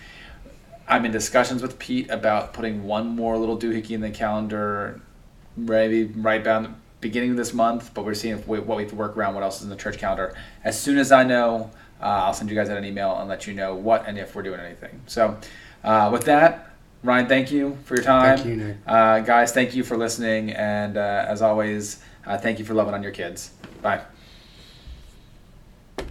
[0.87, 5.01] I'm in discussions with Pete about putting one more little doohickey in the calendar,
[5.57, 7.93] maybe right down the beginning of this month.
[7.93, 9.77] But we're seeing we, what we have to work around, what else is in the
[9.77, 10.35] church calendar.
[10.65, 13.47] As soon as I know, uh, I'll send you guys out an email and let
[13.47, 15.01] you know what and if we're doing anything.
[15.07, 15.37] So,
[15.85, 16.68] uh, with that,
[17.03, 18.37] Ryan, thank you for your time.
[18.37, 18.77] Thank you, Nick.
[18.87, 20.51] Uh, guys, thank you for listening.
[20.51, 23.51] And uh, as always, uh, thank you for loving on your kids.
[23.83, 24.03] Bye.